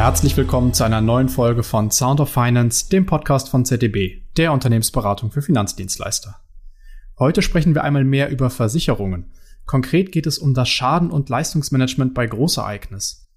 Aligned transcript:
Herzlich 0.00 0.34
willkommen 0.38 0.72
zu 0.72 0.82
einer 0.82 1.02
neuen 1.02 1.28
Folge 1.28 1.62
von 1.62 1.90
Sound 1.90 2.20
of 2.20 2.30
Finance, 2.30 2.88
dem 2.88 3.04
Podcast 3.04 3.50
von 3.50 3.66
ZDB, 3.66 4.22
der 4.38 4.54
Unternehmensberatung 4.54 5.30
für 5.30 5.42
Finanzdienstleister. 5.42 6.36
Heute 7.18 7.42
sprechen 7.42 7.74
wir 7.74 7.84
einmal 7.84 8.04
mehr 8.04 8.30
über 8.30 8.48
Versicherungen. 8.48 9.30
Konkret 9.66 10.10
geht 10.10 10.26
es 10.26 10.38
um 10.38 10.54
das 10.54 10.70
Schaden- 10.70 11.10
und 11.10 11.28
Leistungsmanagement 11.28 12.14
bei 12.14 12.26
Großereignis. 12.26 13.28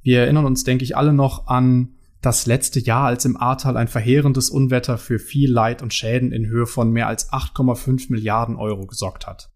Wir 0.00 0.20
erinnern 0.20 0.44
uns, 0.44 0.62
denke 0.62 0.84
ich, 0.84 0.96
alle 0.96 1.12
noch 1.12 1.48
an 1.48 1.96
das 2.20 2.46
letzte 2.46 2.78
Jahr, 2.78 3.06
als 3.06 3.24
im 3.24 3.36
Ahrtal 3.36 3.76
ein 3.76 3.88
verheerendes 3.88 4.48
Unwetter 4.48 4.98
für 4.98 5.18
viel 5.18 5.50
Leid 5.50 5.82
und 5.82 5.92
Schäden 5.92 6.30
in 6.30 6.46
Höhe 6.46 6.66
von 6.66 6.92
mehr 6.92 7.08
als 7.08 7.32
8,5 7.32 8.12
Milliarden 8.12 8.54
Euro 8.54 8.86
gesorgt 8.86 9.26
hat. 9.26 9.50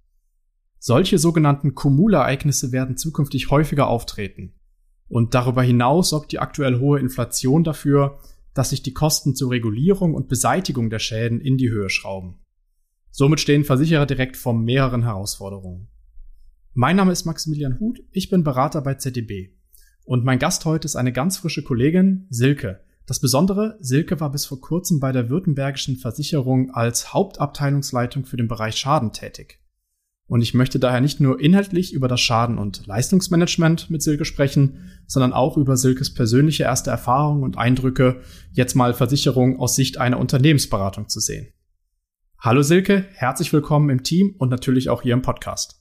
Solche 0.81 1.19
sogenannten 1.19 1.77
Kumulereignisse 1.77 2.73
werden 2.73 2.97
zukünftig 2.97 3.53
häufiger 3.53 3.87
auftreten. 3.87 4.56
Und 5.09 5.35
darüber 5.35 5.63
hinaus 5.63 6.11
sorgt 6.11 6.33
die 6.33 6.39
aktuell 6.39 6.79
hohe 6.81 6.99
Inflation 6.99 7.65
dafür, 7.65 8.19
dass 8.55 8.71
sich 8.71 8.83
die 8.83 8.95
Kosten 8.95 9.35
zur 9.35 9.51
Regulierung 9.51 10.15
und 10.15 10.29
Beseitigung 10.29 10.91
der 10.91 10.99
Schäden 10.99 11.41
in 11.41 11.59
die 11.59 11.71
Höhe 11.71 11.91
schrauben. 11.91 12.39
Somit 13.11 13.41
stehen 13.41 13.65
Versicherer 13.65 14.07
direkt 14.07 14.37
vor 14.37 14.55
mehreren 14.55 15.03
Herausforderungen. 15.03 15.89
Mein 16.75 16.97
Name 16.97 17.13
ist 17.13 17.25
Maximilian 17.25 17.81
Huth, 17.81 18.01
ich 18.13 18.29
bin 18.29 18.45
Berater 18.45 18.83
bei 18.83 18.95
ZDB. 18.95 19.55
Und 20.05 20.25
mein 20.25 20.39
Gast 20.39 20.65
heute 20.65 20.87
ist 20.87 20.97
eine 20.97 21.13
ganz 21.13 21.39
frische 21.39 21.63
Kollegin, 21.63 22.27
Silke. 22.31 22.81
Das 23.07 23.21
Besondere, 23.21 23.79
Silke 23.81 24.21
war 24.21 24.31
bis 24.31 24.45
vor 24.47 24.61
kurzem 24.61 25.01
bei 25.01 25.13
der 25.13 25.31
Württembergischen 25.31 25.97
Versicherung 25.97 26.71
als 26.73 27.15
Hauptabteilungsleitung 27.15 28.25
für 28.25 28.37
den 28.37 28.49
Bereich 28.49 28.77
Schaden 28.77 29.13
tätig. 29.13 29.61
Und 30.29 30.41
ich 30.41 30.55
möchte 30.55 30.81
daher 30.81 31.01
nicht 31.01 31.21
nur 31.21 31.41
inhaltlich 31.41 31.93
über 31.93 32.09
das 32.09 32.21
Schaden- 32.21 32.59
und 32.59 32.87
Leistungsmanagement 32.87 33.91
mit 33.91 34.03
Silke 34.03 34.25
sprechen, 34.25 34.91
sondern 35.07 35.33
auch 35.33 35.57
über 35.57 35.77
Silkes 35.77 36.13
persönliche 36.13 36.65
erste 36.65 36.91
Erfahrungen 36.91 37.45
und 37.45 37.59
Eindrücke, 37.59 38.21
jetzt 38.51 38.75
mal 38.75 38.93
Versicherung 38.93 39.61
aus 39.61 39.77
Sicht 39.77 39.99
einer 39.99 40.19
Unternehmensberatung 40.19 41.09
zu 41.09 41.21
sehen. 41.21 41.49
Hallo 42.41 42.63
Silke, 42.63 43.07
herzlich 43.15 43.53
willkommen 43.53 43.89
im 43.89 44.03
Team 44.03 44.35
und 44.39 44.51
natürlich 44.51 44.89
auch 44.89 45.03
hier 45.03 45.15
im 45.15 45.23
Podcast. 45.23 45.81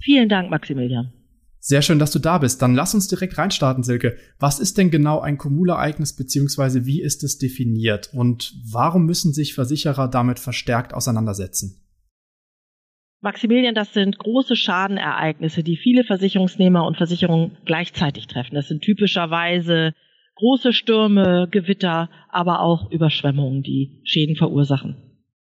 Vielen 0.00 0.28
Dank, 0.28 0.50
Maximilian. 0.50 1.12
Sehr 1.60 1.82
schön, 1.82 1.98
dass 1.98 2.10
du 2.10 2.18
da 2.18 2.38
bist. 2.38 2.62
Dann 2.62 2.74
lass 2.74 2.94
uns 2.94 3.08
direkt 3.08 3.38
reinstarten, 3.38 3.82
Silke. 3.82 4.16
Was 4.38 4.60
ist 4.60 4.78
denn 4.78 4.90
genau 4.90 5.20
ein 5.20 5.38
Kumulereignis 5.38 6.14
beziehungsweise 6.14 6.86
wie 6.86 7.02
ist 7.02 7.24
es 7.24 7.38
definiert 7.38 8.10
und 8.12 8.54
warum 8.70 9.06
müssen 9.06 9.32
sich 9.32 9.54
Versicherer 9.54 10.08
damit 10.08 10.38
verstärkt 10.38 10.92
auseinandersetzen? 10.92 11.85
Maximilian, 13.20 13.74
das 13.74 13.92
sind 13.92 14.18
große 14.18 14.56
Schadenereignisse, 14.56 15.62
die 15.62 15.76
viele 15.76 16.04
Versicherungsnehmer 16.04 16.86
und 16.86 16.96
Versicherungen 16.96 17.56
gleichzeitig 17.64 18.26
treffen. 18.26 18.54
Das 18.54 18.68
sind 18.68 18.82
typischerweise 18.82 19.94
große 20.36 20.72
Stürme, 20.72 21.48
Gewitter, 21.50 22.10
aber 22.30 22.60
auch 22.60 22.90
Überschwemmungen, 22.90 23.62
die 23.62 24.00
Schäden 24.04 24.36
verursachen. 24.36 24.96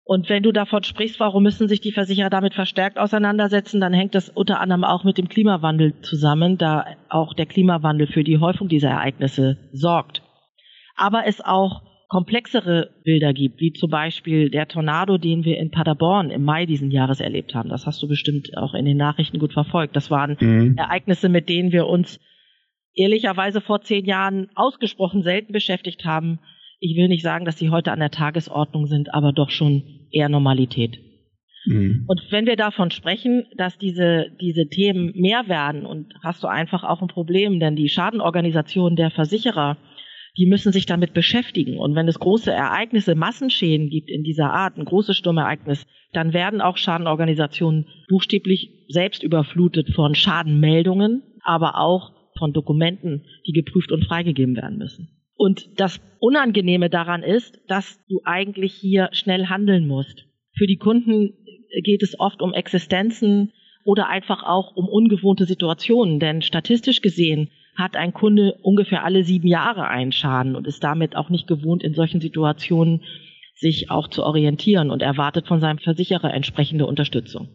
Und 0.03 0.31
wenn 0.31 0.43
du 0.43 0.53
davon 0.53 0.85
sprichst, 0.85 1.21
warum 1.21 1.43
müssen 1.43 1.69
sich 1.69 1.83
die 1.83 1.93
Versicherer 1.93 2.31
damit 2.31 2.55
verstärkt 2.55 2.99
auseinandersetzen, 2.99 3.79
dann 3.79 3.93
hängt 3.93 4.15
das 4.15 4.31
unter 4.31 4.59
anderem 4.61 4.83
auch 4.83 5.05
mit 5.05 5.19
dem 5.19 5.29
Klimawandel 5.29 6.01
zusammen, 6.01 6.57
da 6.57 6.87
auch 7.11 7.35
der 7.35 7.45
Klimawandel 7.45 8.07
für 8.07 8.25
die 8.25 8.39
Häufung 8.39 8.69
dieser 8.69 8.89
Ereignisse 8.89 9.59
sorgt. 9.73 10.23
Aber 10.97 11.27
es 11.27 11.43
auch 11.43 11.83
komplexere 12.09 12.91
Bilder 13.05 13.35
gibt, 13.35 13.61
wie 13.61 13.73
zum 13.73 13.91
Beispiel 13.91 14.51
der 14.51 14.67
Tornado, 14.67 15.19
den 15.19 15.45
wir 15.45 15.59
in 15.59 15.71
Paderborn 15.71 16.31
im 16.31 16.43
Mai 16.43 16.65
diesen 16.65 16.91
Jahres 16.91 17.21
erlebt 17.21 17.55
haben. 17.55 17.69
Das 17.69 17.87
hast 17.87 18.03
du 18.03 18.09
bestimmt 18.09 18.57
auch 18.57 18.75
in 18.75 18.87
den 18.87 18.97
Nachrichten 18.97 19.39
gut 19.39 19.53
verfolgt. 19.53 19.95
Das 19.95 20.11
waren 20.11 20.37
mhm. 20.41 20.77
Ereignisse, 20.77 21.29
mit 21.29 21.49
denen 21.51 21.71
wir 21.71 21.87
uns 21.87 22.19
ehrlicherweise 22.95 23.61
vor 23.61 23.83
zehn 23.83 24.07
Jahren 24.07 24.49
ausgesprochen 24.55 25.23
selten 25.23 25.53
beschäftigt 25.53 26.07
haben. 26.07 26.41
Ich 26.81 26.97
will 26.97 27.09
nicht 27.09 27.23
sagen, 27.23 27.45
dass 27.45 27.59
sie 27.59 27.71
heute 27.71 27.93
an 27.93 28.01
der 28.01 28.11
Tagesordnung 28.11 28.87
sind, 28.87 29.13
aber 29.13 29.33
doch 29.33 29.51
schon 29.51 29.83
eher 30.11 30.31
Normalität. 30.31 30.99
Mhm. 31.67 32.05
Und 32.09 32.23
wenn 32.31 32.47
wir 32.47 32.57
davon 32.57 32.91
sprechen, 32.91 33.45
dass 33.57 33.77
diese, 33.77 34.31
diese 34.41 34.69
Themen 34.69 35.13
mehr 35.15 35.49
werden, 35.49 35.85
und 35.85 36.15
hast 36.23 36.43
du 36.43 36.47
einfach 36.47 36.85
auch 36.85 37.03
ein 37.03 37.09
Problem, 37.09 37.61
denn 37.61 37.77
die 37.77 37.91
Schadenorganisation 37.91 38.97
der 38.97 39.11
Versicherer 39.11 39.77
die 40.39 40.47
müssen 40.47 40.73
sich 40.73 40.87
damit 40.87 41.15
beschäftigen. 41.15 41.79
Und 41.79 41.97
wenn 41.97 42.07
es 42.07 42.21
große 42.21 42.53
Ereignisse, 42.53 43.17
Massenschäden 43.17 43.91
gibt 43.91 44.09
in 44.09 44.23
dieser 44.23 44.53
Art, 44.53 44.79
ein 44.79 44.85
großes 44.85 45.17
Sturmereignis, 45.17 45.85
dann 46.13 46.33
werden 46.33 46.61
auch 46.61 46.77
Schadenorganisationen 46.77 47.87
buchstäblich 48.09 48.71
selbst 48.89 49.25
überflutet 49.25 49.91
von 49.95 50.15
Schadenmeldungen, 50.15 51.23
aber 51.43 51.81
auch 51.81 52.13
von 52.39 52.53
Dokumenten, 52.53 53.25
die 53.47 53.53
geprüft 53.53 53.91
und 53.91 54.05
freigegeben 54.05 54.55
werden 54.55 54.79
müssen. 54.79 55.09
Und 55.35 55.69
das 55.77 56.01
Unangenehme 56.21 56.89
daran 56.89 57.25
ist, 57.25 57.61
dass 57.67 57.99
du 58.09 58.21
eigentlich 58.25 58.75
hier 58.75 59.09
schnell 59.13 59.47
handeln 59.47 59.89
musst. 59.89 60.25
Für 60.57 60.67
die 60.67 60.79
Kunden 60.79 61.35
geht 61.83 62.03
es 62.03 62.19
oft 62.19 62.43
um 62.43 62.55
Existenzen 62.55 63.53
oder 63.85 64.09
einfach 64.09 64.45
auch 64.45 64.77
um 64.77 64.89
ungewohnte 64.89 65.47
Situationen, 65.47 66.21
denn 66.21 66.43
statistisch 66.43 67.01
gesehen 67.01 67.51
hat 67.79 67.97
ein 67.97 68.13
Kunde 68.13 68.55
ungefähr 68.63 69.05
alle 69.05 69.25
sieben 69.25 69.47
Jahre 69.47 69.87
einen 69.87 70.11
Schaden 70.11 70.57
und 70.57 70.67
ist 70.67 70.83
damit 70.83 71.15
auch 71.15 71.31
nicht 71.31 71.47
gewohnt, 71.47 71.85
in 71.85 71.95
solchen 71.95 72.21
Situationen 72.21 73.03
sich 73.55 73.91
auch 73.91 74.09
zu 74.09 74.25
orientieren 74.25 74.91
und 74.91 75.01
erwartet 75.01 75.47
von 75.47 75.61
seinem 75.61 75.79
Versicherer 75.79 76.35
entsprechende 76.35 76.87
Unterstützung. 76.87 77.49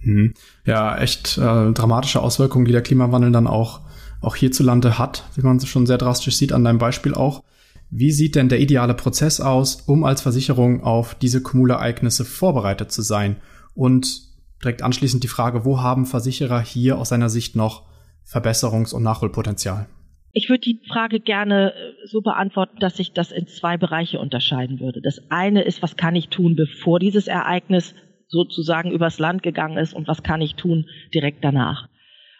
Hm. 0.00 0.34
Ja, 0.66 0.98
echt 0.98 1.38
äh, 1.38 1.72
dramatische 1.72 2.22
Auswirkungen, 2.22 2.66
die 2.66 2.72
der 2.72 2.82
Klimawandel 2.82 3.32
dann 3.32 3.46
auch, 3.46 3.80
auch 4.20 4.36
hierzulande 4.36 4.98
hat, 4.98 5.24
wie 5.34 5.42
man 5.42 5.56
es 5.56 5.66
schon 5.66 5.86
sehr 5.86 5.98
drastisch 5.98 6.36
sieht 6.36 6.52
an 6.52 6.64
deinem 6.64 6.78
Beispiel 6.78 7.14
auch. 7.14 7.42
Wie 7.90 8.12
sieht 8.12 8.34
denn 8.34 8.50
der 8.50 8.60
ideale 8.60 8.94
Prozess 8.94 9.40
aus, 9.40 9.82
um 9.86 10.04
als 10.04 10.20
Versicherung 10.20 10.82
auf 10.82 11.14
diese 11.14 11.42
Kumulereignisse 11.42 12.26
vorbereitet 12.26 12.92
zu 12.92 13.00
sein? 13.00 13.36
Und 13.74 14.22
direkt 14.62 14.82
anschließend 14.82 15.22
die 15.22 15.28
Frage, 15.28 15.64
wo 15.64 15.80
haben 15.80 16.04
Versicherer 16.04 16.60
hier 16.60 16.98
aus 16.98 17.10
seiner 17.10 17.30
Sicht 17.30 17.56
noch 17.56 17.93
Verbesserungs- 18.26 18.94
und 18.94 19.02
Nachholpotenzial? 19.02 19.86
Ich 20.32 20.48
würde 20.48 20.62
die 20.62 20.80
Frage 20.88 21.20
gerne 21.20 21.72
äh, 21.72 22.06
so 22.06 22.20
beantworten, 22.20 22.78
dass 22.80 22.98
ich 22.98 23.12
das 23.12 23.30
in 23.30 23.46
zwei 23.46 23.76
Bereiche 23.76 24.18
unterscheiden 24.18 24.80
würde. 24.80 25.00
Das 25.00 25.20
eine 25.30 25.62
ist, 25.62 25.80
was 25.80 25.96
kann 25.96 26.16
ich 26.16 26.28
tun, 26.28 26.56
bevor 26.56 26.98
dieses 26.98 27.28
Ereignis 27.28 27.94
sozusagen 28.26 28.90
übers 28.90 29.20
Land 29.20 29.42
gegangen 29.42 29.78
ist 29.78 29.94
und 29.94 30.08
was 30.08 30.24
kann 30.24 30.40
ich 30.40 30.56
tun 30.56 30.86
direkt 31.14 31.44
danach. 31.44 31.88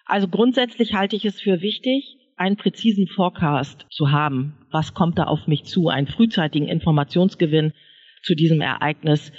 Also 0.06 0.26
grundsätzlich 0.28 0.94
halte 0.94 1.14
ich 1.14 1.24
es 1.24 1.40
für 1.40 1.60
wichtig, 1.60 2.16
einen 2.36 2.56
präzisen 2.56 3.06
Forecast 3.06 3.86
zu 3.90 4.10
haben. 4.10 4.66
Was 4.70 4.92
kommt 4.92 5.18
da 5.18 5.24
auf 5.24 5.46
mich 5.46 5.64
zu? 5.64 5.88
Einen 5.88 6.08
frühzeitigen 6.08 6.66
Informationsgewinn 6.66 7.72
zu 8.22 8.34
diesem 8.34 8.60
Ereignis 8.60 9.32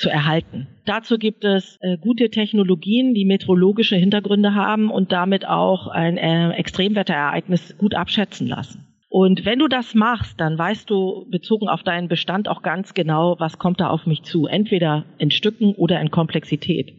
zu 0.00 0.08
erhalten. 0.08 0.66
Dazu 0.86 1.18
gibt 1.18 1.44
es 1.44 1.78
äh, 1.82 1.98
gute 1.98 2.30
Technologien, 2.30 3.14
die 3.14 3.26
meteorologische 3.26 3.96
Hintergründe 3.96 4.54
haben 4.54 4.90
und 4.90 5.12
damit 5.12 5.46
auch 5.46 5.88
ein 5.88 6.16
äh, 6.16 6.52
Extremwetterereignis 6.52 7.76
gut 7.76 7.94
abschätzen 7.94 8.46
lassen. 8.46 8.86
Und 9.10 9.44
wenn 9.44 9.58
du 9.58 9.68
das 9.68 9.94
machst, 9.94 10.40
dann 10.40 10.56
weißt 10.56 10.88
du 10.88 11.26
bezogen 11.30 11.68
auf 11.68 11.82
deinen 11.82 12.08
Bestand 12.08 12.48
auch 12.48 12.62
ganz 12.62 12.94
genau, 12.94 13.36
was 13.38 13.58
kommt 13.58 13.80
da 13.80 13.88
auf 13.88 14.06
mich 14.06 14.22
zu, 14.22 14.46
entweder 14.46 15.04
in 15.18 15.30
Stücken 15.30 15.74
oder 15.74 16.00
in 16.00 16.10
Komplexität. 16.10 16.94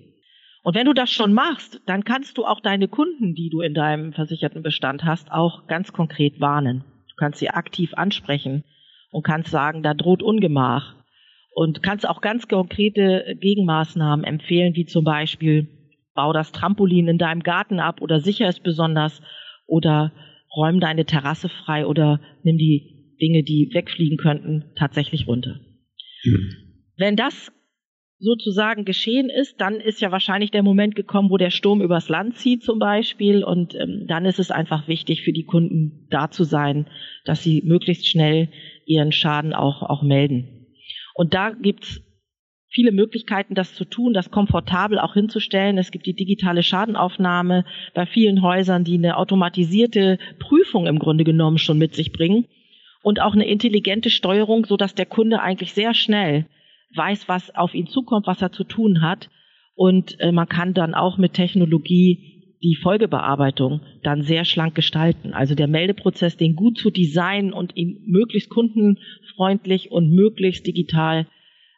Und 0.63 0.75
wenn 0.75 0.85
du 0.85 0.93
das 0.93 1.09
schon 1.09 1.33
machst, 1.33 1.81
dann 1.87 2.03
kannst 2.03 2.37
du 2.37 2.45
auch 2.45 2.59
deine 2.59 2.87
Kunden, 2.87 3.33
die 3.33 3.49
du 3.49 3.61
in 3.61 3.73
deinem 3.73 4.13
versicherten 4.13 4.61
Bestand 4.61 5.05
hast, 5.05 5.31
auch 5.31 5.65
ganz 5.67 5.91
konkret 5.91 6.39
warnen. 6.39 6.83
Du 7.09 7.15
kannst 7.15 7.39
sie 7.39 7.49
aktiv 7.49 7.93
ansprechen 7.95 8.63
und 9.09 9.23
kannst 9.23 9.49
sagen, 9.49 9.81
da 9.81 9.93
droht 9.93 10.21
Ungemach 10.21 11.00
und 11.53 11.83
kannst 11.83 12.07
auch 12.07 12.21
ganz 12.21 12.47
konkrete 12.47 13.35
Gegenmaßnahmen 13.39 14.25
empfehlen, 14.25 14.73
wie 14.75 14.85
zum 14.85 15.03
Beispiel 15.03 15.67
bau 16.13 16.33
das 16.33 16.51
Trampolin 16.51 17.07
in 17.07 17.17
deinem 17.17 17.43
Garten 17.43 17.79
ab 17.79 18.01
oder 18.01 18.19
sicher 18.19 18.47
es 18.47 18.59
besonders 18.59 19.21
oder 19.67 20.11
räum 20.55 20.79
deine 20.79 21.05
Terrasse 21.05 21.49
frei 21.49 21.85
oder 21.85 22.19
nimm 22.43 22.57
die 22.57 23.15
Dinge, 23.21 23.43
die 23.43 23.69
wegfliegen 23.73 24.17
könnten, 24.17 24.71
tatsächlich 24.77 25.27
runter. 25.27 25.59
Mhm. 26.23 26.53
Wenn 26.97 27.15
das 27.15 27.51
sozusagen 28.19 28.85
geschehen 28.85 29.29
ist, 29.29 29.59
dann 29.59 29.79
ist 29.79 29.99
ja 29.99 30.11
wahrscheinlich 30.11 30.51
der 30.51 30.61
Moment 30.61 30.95
gekommen, 30.95 31.31
wo 31.31 31.37
der 31.37 31.49
Sturm 31.49 31.81
übers 31.81 32.07
Land 32.07 32.37
zieht 32.37 32.63
zum 32.63 32.77
Beispiel. 32.77 33.43
Und 33.43 33.73
ähm, 33.75 34.05
dann 34.07 34.25
ist 34.25 34.39
es 34.39 34.51
einfach 34.51 34.87
wichtig 34.87 35.23
für 35.23 35.33
die 35.33 35.45
Kunden 35.45 36.07
da 36.11 36.29
zu 36.29 36.43
sein, 36.43 36.87
dass 37.25 37.43
sie 37.43 37.63
möglichst 37.65 38.07
schnell 38.07 38.49
ihren 38.85 39.11
Schaden 39.11 39.53
auch, 39.53 39.81
auch 39.81 40.03
melden. 40.03 40.60
Und 41.13 41.33
da 41.33 41.51
gibt's 41.51 42.01
viele 42.69 42.91
Möglichkeiten, 42.91 43.53
das 43.53 43.75
zu 43.75 43.85
tun, 43.85 44.13
das 44.13 44.31
komfortabel 44.31 44.97
auch 44.97 45.13
hinzustellen. 45.13 45.77
Es 45.77 45.91
gibt 45.91 46.05
die 46.05 46.15
digitale 46.15 46.63
Schadenaufnahme 46.63 47.65
bei 47.93 48.05
vielen 48.05 48.41
Häusern, 48.41 48.83
die 48.83 48.95
eine 48.95 49.17
automatisierte 49.17 50.17
Prüfung 50.39 50.87
im 50.87 50.97
Grunde 50.97 51.23
genommen 51.23 51.57
schon 51.57 51.77
mit 51.77 51.93
sich 51.93 52.13
bringen 52.13 52.45
und 53.03 53.21
auch 53.21 53.33
eine 53.33 53.47
intelligente 53.47 54.09
Steuerung, 54.09 54.65
so 54.65 54.77
dass 54.77 54.95
der 54.95 55.05
Kunde 55.05 55.41
eigentlich 55.41 55.73
sehr 55.73 55.93
schnell 55.93 56.45
weiß, 56.95 57.27
was 57.27 57.53
auf 57.55 57.73
ihn 57.73 57.87
zukommt, 57.87 58.27
was 58.27 58.41
er 58.41 58.51
zu 58.51 58.63
tun 58.63 59.01
hat. 59.01 59.29
Und 59.75 60.19
äh, 60.19 60.31
man 60.31 60.47
kann 60.47 60.73
dann 60.73 60.93
auch 60.93 61.17
mit 61.17 61.33
Technologie 61.33 62.30
die 62.63 62.75
Folgebearbeitung 62.75 63.81
dann 64.03 64.21
sehr 64.21 64.45
schlank 64.45 64.75
gestalten. 64.75 65.33
Also 65.33 65.55
der 65.55 65.67
Meldeprozess, 65.67 66.37
den 66.37 66.55
gut 66.55 66.77
zu 66.77 66.91
designen 66.91 67.53
und 67.53 67.75
ihn 67.75 68.03
möglichst 68.05 68.49
kundenfreundlich 68.49 69.91
und 69.91 70.11
möglichst 70.11 70.67
digital 70.67 71.27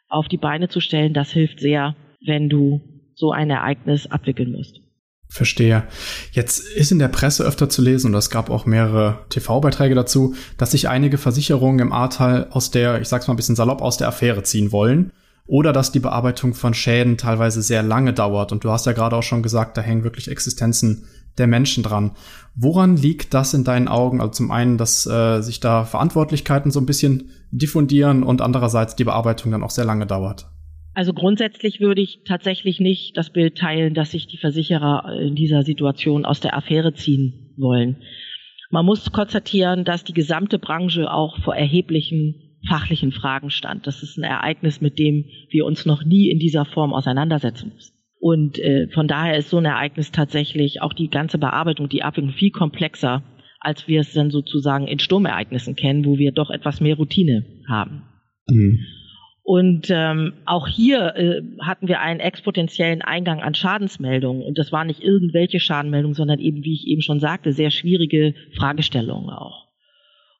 auf 0.08 0.28
die 0.28 0.36
Beine 0.36 0.68
zu 0.68 0.80
stellen, 0.80 1.14
das 1.14 1.32
hilft 1.32 1.60
sehr, 1.60 1.96
wenn 2.24 2.48
du 2.48 2.82
so 3.14 3.32
ein 3.32 3.50
Ereignis 3.50 4.06
abwickeln 4.06 4.52
musst. 4.52 4.80
Verstehe. 5.28 5.84
Jetzt 6.32 6.60
ist 6.76 6.92
in 6.92 6.98
der 6.98 7.08
Presse 7.08 7.44
öfter 7.44 7.68
zu 7.68 7.82
lesen, 7.82 8.08
und 8.08 8.18
es 8.18 8.30
gab 8.30 8.50
auch 8.50 8.66
mehrere 8.66 9.24
TV-Beiträge 9.30 9.94
dazu, 9.94 10.34
dass 10.58 10.72
sich 10.72 10.88
einige 10.88 11.18
Versicherungen 11.18 11.80
im 11.80 11.92
Ahrtal 11.92 12.48
aus 12.50 12.70
der, 12.70 13.00
ich 13.00 13.08
sag's 13.08 13.26
mal 13.26 13.34
ein 13.34 13.38
bisschen 13.38 13.56
salopp, 13.56 13.80
aus 13.80 13.96
der 13.96 14.08
Affäre 14.08 14.42
ziehen 14.42 14.70
wollen 14.70 15.12
oder 15.46 15.72
dass 15.72 15.92
die 15.92 16.00
Bearbeitung 16.00 16.54
von 16.54 16.74
Schäden 16.74 17.18
teilweise 17.18 17.62
sehr 17.62 17.82
lange 17.82 18.12
dauert. 18.12 18.52
Und 18.52 18.64
du 18.64 18.70
hast 18.70 18.86
ja 18.86 18.92
gerade 18.92 19.16
auch 19.16 19.22
schon 19.22 19.42
gesagt, 19.42 19.76
da 19.76 19.82
hängen 19.82 20.04
wirklich 20.04 20.28
Existenzen 20.28 21.04
der 21.36 21.46
Menschen 21.46 21.82
dran. 21.82 22.12
Woran 22.54 22.96
liegt 22.96 23.34
das 23.34 23.54
in 23.54 23.64
deinen 23.64 23.88
Augen? 23.88 24.20
Also 24.20 24.32
zum 24.32 24.50
einen, 24.50 24.78
dass 24.78 25.06
äh, 25.06 25.40
sich 25.42 25.60
da 25.60 25.84
Verantwortlichkeiten 25.84 26.70
so 26.70 26.80
ein 26.80 26.86
bisschen 26.86 27.30
diffundieren 27.50 28.22
und 28.22 28.40
andererseits 28.40 28.96
die 28.96 29.04
Bearbeitung 29.04 29.50
dann 29.50 29.62
auch 29.62 29.70
sehr 29.70 29.84
lange 29.84 30.06
dauert. 30.06 30.46
Also 30.94 31.12
grundsätzlich 31.12 31.80
würde 31.80 32.00
ich 32.00 32.20
tatsächlich 32.24 32.78
nicht 32.78 33.16
das 33.16 33.30
Bild 33.30 33.58
teilen, 33.58 33.94
dass 33.94 34.12
sich 34.12 34.28
die 34.28 34.38
Versicherer 34.38 35.18
in 35.20 35.34
dieser 35.34 35.64
Situation 35.64 36.24
aus 36.24 36.40
der 36.40 36.56
Affäre 36.56 36.94
ziehen 36.94 37.52
wollen. 37.56 37.96
Man 38.70 38.86
muss 38.86 39.10
konstatieren, 39.10 39.84
dass 39.84 40.04
die 40.04 40.12
gesamte 40.12 40.60
Branche 40.60 41.10
auch 41.10 41.40
vor 41.42 41.56
erheblichen 41.56 42.43
fachlichen 42.68 43.12
Fragen 43.12 43.50
stand. 43.50 43.86
Das 43.86 44.02
ist 44.02 44.16
ein 44.16 44.24
Ereignis, 44.24 44.80
mit 44.80 44.98
dem 44.98 45.26
wir 45.50 45.66
uns 45.66 45.86
noch 45.86 46.04
nie 46.04 46.30
in 46.30 46.38
dieser 46.38 46.64
Form 46.64 46.92
auseinandersetzen 46.92 47.72
mussten. 47.72 47.94
Und 48.18 48.58
äh, 48.58 48.88
von 48.88 49.06
daher 49.06 49.36
ist 49.36 49.50
so 49.50 49.58
ein 49.58 49.66
Ereignis 49.66 50.10
tatsächlich 50.10 50.80
auch 50.80 50.94
die 50.94 51.10
ganze 51.10 51.36
Bearbeitung, 51.36 51.90
die 51.90 52.02
Abwicklung 52.02 52.32
viel 52.32 52.50
komplexer, 52.50 53.22
als 53.60 53.86
wir 53.86 54.00
es 54.00 54.12
dann 54.14 54.30
sozusagen 54.30 54.86
in 54.86 54.98
Sturmereignissen 54.98 55.76
kennen, 55.76 56.06
wo 56.06 56.16
wir 56.16 56.32
doch 56.32 56.50
etwas 56.50 56.80
mehr 56.80 56.96
Routine 56.96 57.44
haben. 57.68 58.02
Mhm. 58.48 58.78
Und 59.42 59.88
ähm, 59.90 60.32
auch 60.46 60.66
hier 60.66 61.14
äh, 61.16 61.42
hatten 61.60 61.86
wir 61.86 62.00
einen 62.00 62.18
exponentiellen 62.18 63.02
Eingang 63.02 63.42
an 63.42 63.54
Schadensmeldungen. 63.54 64.42
Und 64.42 64.56
das 64.56 64.72
waren 64.72 64.86
nicht 64.86 65.02
irgendwelche 65.02 65.60
Schadenmeldungen, 65.60 66.14
sondern 66.14 66.38
eben, 66.38 66.64
wie 66.64 66.72
ich 66.72 66.86
eben 66.86 67.02
schon 67.02 67.20
sagte, 67.20 67.52
sehr 67.52 67.70
schwierige 67.70 68.34
Fragestellungen 68.56 69.28
auch. 69.28 69.63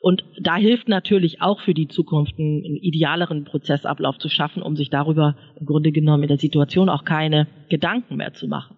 Und 0.05 0.23
da 0.39 0.57
hilft 0.57 0.87
natürlich 0.87 1.41
auch 1.41 1.63
für 1.63 1.73
die 1.73 1.89
Zukunft 1.89 2.39
einen 2.39 2.77
idealeren 2.77 3.45
Prozessablauf 3.45 4.19
zu 4.19 4.29
schaffen, 4.29 4.63
um 4.63 4.77
sich 4.77 4.91
darüber 4.91 5.35
im 5.59 5.65
Grunde 5.65 5.93
genommen 5.93 6.25
in 6.25 6.29
der 6.29 6.37
Situation 6.37 6.91
auch 6.91 7.07
keine 7.07 7.47
Gedanken 7.71 8.17
mehr 8.17 8.35
zu 8.35 8.47
machen. 8.47 8.77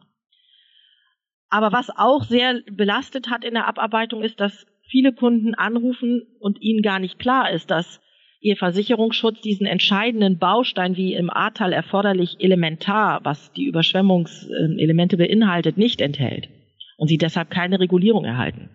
Aber 1.49 1.73
was 1.73 1.91
auch 1.91 2.23
sehr 2.23 2.61
belastet 2.71 3.29
hat 3.29 3.45
in 3.45 3.55
der 3.55 3.67
Abarbeitung 3.67 4.23
ist, 4.23 4.39
dass 4.39 4.69
viele 4.89 5.13
Kunden 5.13 5.57
anrufen 5.57 6.23
und 6.39 6.63
ihnen 6.63 6.81
gar 6.81 7.01
nicht 7.01 7.19
klar 7.19 7.51
ist, 7.51 7.73
dass 7.73 8.01
ihr 8.41 8.57
Versicherungsschutz 8.57 9.41
diesen 9.41 9.67
entscheidenden 9.67 10.39
Baustein 10.39 10.97
wie 10.97 11.15
im 11.15 11.29
Ahrtal 11.29 11.73
erforderlich 11.73 12.37
elementar, 12.39 13.19
was 13.25 13.51
die 13.51 13.65
Überschwemmungselemente 13.65 15.17
beinhaltet, 15.17 15.77
nicht 15.77 16.01
enthält 16.01 16.49
und 16.97 17.09
sie 17.09 17.19
deshalb 17.19 17.51
keine 17.51 17.81
Regulierung 17.81 18.25
erhalten. 18.25 18.71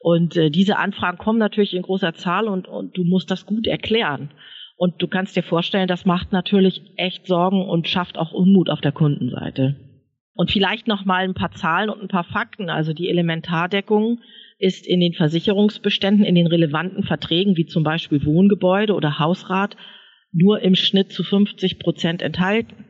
Und 0.00 0.36
äh, 0.36 0.50
diese 0.50 0.78
Anfragen 0.78 1.18
kommen 1.18 1.38
natürlich 1.38 1.74
in 1.74 1.82
großer 1.82 2.14
Zahl 2.14 2.48
und, 2.48 2.68
und 2.68 2.96
du 2.96 3.04
musst 3.04 3.30
das 3.30 3.46
gut 3.46 3.66
erklären. 3.66 4.30
Und 4.76 5.00
du 5.00 5.08
kannst 5.08 5.36
dir 5.36 5.42
vorstellen, 5.42 5.88
das 5.88 6.04
macht 6.04 6.32
natürlich 6.32 6.82
echt 6.96 7.26
Sorgen 7.26 7.66
und 7.66 7.88
schafft 7.88 8.18
auch 8.18 8.32
Unmut 8.32 8.68
auf 8.68 8.80
der 8.80 8.92
Kundenseite. 8.92 9.76
Und 10.34 10.50
vielleicht 10.50 10.86
noch 10.86 11.06
mal 11.06 11.24
ein 11.24 11.32
paar 11.32 11.52
Zahlen 11.52 11.88
und 11.88 12.02
ein 12.02 12.08
paar 12.08 12.24
Fakten. 12.24 12.68
Also 12.68 12.92
die 12.92 13.08
Elementardeckung 13.08 14.20
ist 14.58 14.86
in 14.86 15.00
den 15.00 15.14
Versicherungsbeständen, 15.14 16.24
in 16.26 16.34
den 16.34 16.46
relevanten 16.46 17.04
Verträgen, 17.04 17.56
wie 17.56 17.64
zum 17.64 17.82
Beispiel 17.82 18.24
Wohngebäude 18.24 18.94
oder 18.94 19.18
Hausrat, 19.18 19.76
nur 20.32 20.60
im 20.60 20.74
Schnitt 20.74 21.12
zu 21.12 21.22
50 21.22 21.78
Prozent 21.78 22.20
enthalten. 22.20 22.84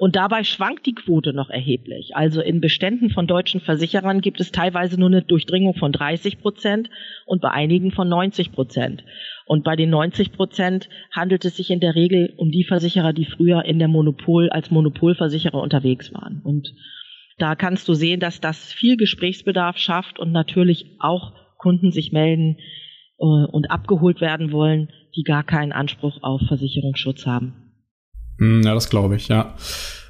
Und 0.00 0.16
dabei 0.16 0.44
schwankt 0.44 0.86
die 0.86 0.94
Quote 0.94 1.34
noch 1.34 1.50
erheblich. 1.50 2.16
Also 2.16 2.40
in 2.40 2.62
Beständen 2.62 3.10
von 3.10 3.26
deutschen 3.26 3.60
Versicherern 3.60 4.22
gibt 4.22 4.40
es 4.40 4.50
teilweise 4.50 4.98
nur 4.98 5.10
eine 5.10 5.20
Durchdringung 5.20 5.74
von 5.74 5.92
30 5.92 6.40
Prozent 6.40 6.88
und 7.26 7.42
bei 7.42 7.50
einigen 7.50 7.90
von 7.90 8.08
90 8.08 8.50
Prozent. 8.50 9.04
Und 9.44 9.62
bei 9.62 9.76
den 9.76 9.90
90 9.90 10.32
Prozent 10.32 10.88
handelt 11.12 11.44
es 11.44 11.58
sich 11.58 11.68
in 11.70 11.80
der 11.80 11.96
Regel 11.96 12.32
um 12.38 12.50
die 12.50 12.64
Versicherer, 12.64 13.12
die 13.12 13.26
früher 13.26 13.66
in 13.66 13.78
der 13.78 13.88
Monopol 13.88 14.48
als 14.48 14.70
Monopolversicherer 14.70 15.60
unterwegs 15.60 16.14
waren. 16.14 16.40
Und 16.44 16.72
da 17.36 17.54
kannst 17.54 17.86
du 17.86 17.92
sehen, 17.92 18.20
dass 18.20 18.40
das 18.40 18.72
viel 18.72 18.96
Gesprächsbedarf 18.96 19.76
schafft 19.76 20.18
und 20.18 20.32
natürlich 20.32 20.86
auch 20.98 21.34
Kunden 21.58 21.90
sich 21.90 22.10
melden 22.10 22.56
äh, 23.18 23.24
und 23.24 23.70
abgeholt 23.70 24.22
werden 24.22 24.50
wollen, 24.50 24.88
die 25.14 25.24
gar 25.24 25.44
keinen 25.44 25.72
Anspruch 25.72 26.22
auf 26.22 26.40
Versicherungsschutz 26.48 27.26
haben. 27.26 27.69
Hm, 28.40 28.62
ja, 28.62 28.74
das 28.74 28.88
glaube 28.88 29.16
ich, 29.16 29.28
ja. 29.28 29.54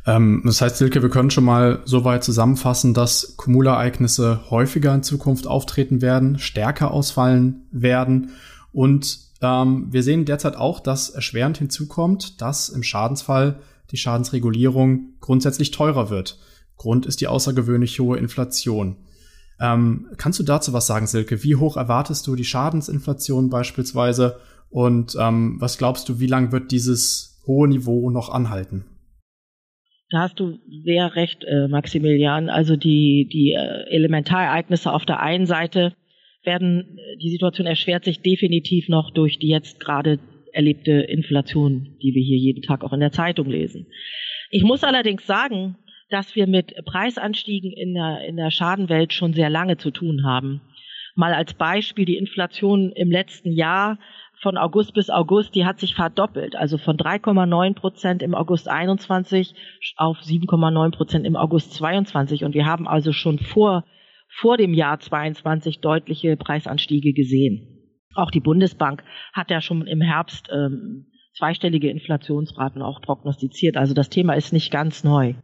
Ähm, 0.06 0.43
das 0.47 0.62
heißt, 0.62 0.79
Silke, 0.79 1.03
wir 1.03 1.11
können 1.11 1.31
schon 1.31 1.44
mal 1.44 1.81
so 1.85 2.05
weit 2.05 2.25
zusammenfassen, 2.25 2.94
dass 2.94 3.35
Kumulereignisse 3.37 4.41
häufiger 4.49 4.94
in 4.94 5.03
Zukunft 5.03 5.47
auftreten 5.47 6.00
werden, 6.00 6.38
stärker 6.38 6.93
ausfallen 6.93 7.67
werden 7.71 8.31
und 8.73 9.19
ähm, 9.43 9.88
wir 9.91 10.03
sehen 10.03 10.25
derzeit 10.25 10.56
auch, 10.56 10.81
dass 10.81 11.11
erschwerend 11.11 11.59
hinzukommt, 11.59 12.41
dass 12.41 12.69
im 12.69 12.82
Schadensfall 12.82 13.61
die 13.91 13.97
Schadensregulierung 13.97 15.15
grundsätzlich 15.21 15.71
teurer 15.71 16.11
wird. 16.11 16.38
Grund 16.76 17.06
ist 17.06 17.21
die 17.21 17.26
außergewöhnlich 17.26 17.99
hohe 18.00 18.19
Inflation. 18.19 18.97
Ähm, 19.59 20.06
kannst 20.17 20.38
du 20.38 20.43
dazu 20.43 20.73
was 20.73 20.87
sagen, 20.87 21.06
Silke? 21.06 21.43
Wie 21.43 21.56
hoch 21.56 21.76
erwartest 21.76 22.26
du 22.26 22.37
die 22.37 22.44
Schadensinflation 22.44 23.50
beispielsweise? 23.50 24.38
Und 24.71 25.17
ähm, 25.19 25.56
was 25.59 25.79
glaubst 25.79 26.09
du, 26.09 26.21
wie 26.21 26.26
lang 26.26 26.53
wird 26.53 26.71
dieses 26.71 27.30
hohe 27.47 27.69
Niveau 27.69 28.11
noch 28.11 28.29
anhalten. 28.29 28.85
Da 30.11 30.23
hast 30.23 30.41
du 30.41 30.59
sehr 30.85 31.15
recht, 31.15 31.45
äh, 31.45 31.69
Maximilian. 31.69 32.49
Also 32.49 32.77
die, 32.77 33.29
die 33.33 33.53
äh, 33.53 33.95
Elementarereignisse 33.95 34.93
auf 34.93 35.05
der 35.05 35.21
einen 35.21 35.47
Seite 35.47 35.95
werden, 36.45 36.99
äh, 36.99 37.17
die 37.23 37.31
Situation 37.31 37.67
erschwert 37.67 38.05
sich 38.05 38.21
definitiv 38.21 38.89
noch 38.89 39.13
durch 39.13 39.39
die 39.39 39.49
jetzt 39.49 39.79
gerade 39.79 40.19
erlebte 40.53 40.91
Inflation, 40.91 41.97
die 42.03 42.13
wir 42.13 42.23
hier 42.23 42.39
jeden 42.39 42.63
Tag 42.63 42.83
auch 42.83 42.93
in 42.93 42.99
der 42.99 43.13
Zeitung 43.13 43.49
lesen. 43.49 43.87
Ich 44.51 44.65
muss 44.65 44.83
allerdings 44.83 45.25
sagen, 45.27 45.77
dass 46.09 46.35
wir 46.35 46.49
mit 46.49 46.75
Preisanstiegen 46.85 47.73
in 47.73 47.95
der, 47.95 48.25
in 48.26 48.37
der 48.37 48.50
Schadenwelt 48.50 49.12
schon 49.12 49.33
sehr 49.33 49.49
lange 49.49 49.76
zu 49.76 49.93
tun 49.93 50.25
haben. 50.25 50.61
Mal 51.14 51.35
als 51.35 51.55
Beispiel 51.55 52.05
die 52.05 52.17
Inflation 52.17 52.91
im 52.93 53.12
letzten 53.12 53.53
Jahr 53.53 53.99
von 54.40 54.56
August 54.56 54.94
bis 54.94 55.11
August, 55.11 55.54
die 55.54 55.66
hat 55.66 55.78
sich 55.78 55.94
verdoppelt. 55.94 56.56
Also 56.56 56.78
von 56.78 56.97
3,9 56.97 57.75
Prozent 57.75 58.23
im 58.23 58.35
August 58.35 58.68
21 58.68 59.54
auf 59.97 60.18
7,9 60.18 60.90
Prozent 60.92 61.26
im 61.26 61.37
August 61.37 61.75
22. 61.75 62.44
Und 62.44 62.54
wir 62.54 62.66
haben 62.66 62.88
also 62.88 63.12
schon 63.12 63.38
vor, 63.38 63.85
vor 64.28 64.56
dem 64.56 64.73
Jahr 64.73 64.99
22 64.99 65.80
deutliche 65.80 66.37
Preisanstiege 66.37 67.12
gesehen. 67.12 67.76
Auch 68.14 68.30
die 68.30 68.40
Bundesbank 68.40 69.04
hat 69.32 69.50
ja 69.50 69.61
schon 69.61 69.87
im 69.87 70.00
Herbst 70.00 70.49
ähm, 70.50 71.06
zweistellige 71.35 71.90
Inflationsraten 71.90 72.82
auch 72.82 73.02
prognostiziert. 73.02 73.76
Also 73.76 73.94
das 73.94 74.09
Thema 74.09 74.35
ist 74.35 74.52
nicht 74.52 74.73
ganz 74.73 75.04
neu. 75.04 75.35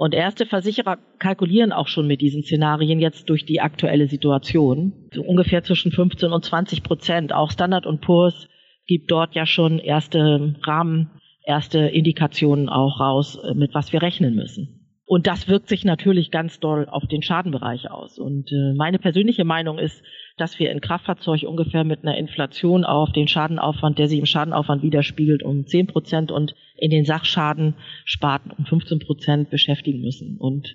Und 0.00 0.14
erste 0.14 0.46
Versicherer 0.46 0.96
kalkulieren 1.18 1.72
auch 1.72 1.86
schon 1.86 2.06
mit 2.06 2.22
diesen 2.22 2.42
Szenarien 2.42 3.00
jetzt 3.00 3.28
durch 3.28 3.44
die 3.44 3.60
aktuelle 3.60 4.08
Situation. 4.08 4.94
So 5.12 5.20
ungefähr 5.22 5.62
zwischen 5.62 5.92
15 5.92 6.32
und 6.32 6.42
20 6.42 6.82
Prozent. 6.82 7.34
Auch 7.34 7.50
Standard 7.50 7.84
und 7.84 8.00
Poor's 8.00 8.48
gibt 8.86 9.10
dort 9.10 9.34
ja 9.34 9.44
schon 9.44 9.78
erste 9.78 10.54
Rahmen, 10.62 11.10
erste 11.44 11.80
Indikationen 11.80 12.70
auch 12.70 12.98
raus, 12.98 13.38
äh, 13.44 13.52
mit 13.52 13.74
was 13.74 13.92
wir 13.92 14.00
rechnen 14.00 14.34
müssen. 14.34 14.96
Und 15.04 15.26
das 15.26 15.48
wirkt 15.48 15.68
sich 15.68 15.84
natürlich 15.84 16.30
ganz 16.30 16.60
doll 16.60 16.88
auf 16.88 17.06
den 17.06 17.20
Schadenbereich 17.20 17.90
aus. 17.90 18.18
Und 18.18 18.50
äh, 18.52 18.72
meine 18.78 18.98
persönliche 18.98 19.44
Meinung 19.44 19.78
ist, 19.78 20.02
dass 20.40 20.58
wir 20.58 20.70
in 20.70 20.80
Kraftfahrzeug 20.80 21.42
ungefähr 21.42 21.84
mit 21.84 22.02
einer 22.02 22.16
Inflation 22.16 22.84
auf 22.84 23.12
den 23.12 23.28
Schadenaufwand, 23.28 23.98
der 23.98 24.08
sich 24.08 24.18
im 24.18 24.26
Schadenaufwand 24.26 24.82
widerspiegelt, 24.82 25.42
um 25.42 25.66
10 25.66 25.86
Prozent 25.86 26.32
und 26.32 26.54
in 26.76 26.90
den 26.90 27.04
Sachschadensparten 27.04 28.52
um 28.52 28.64
15 28.64 29.00
Prozent 29.00 29.50
beschäftigen 29.50 30.00
müssen. 30.00 30.38
Und 30.38 30.74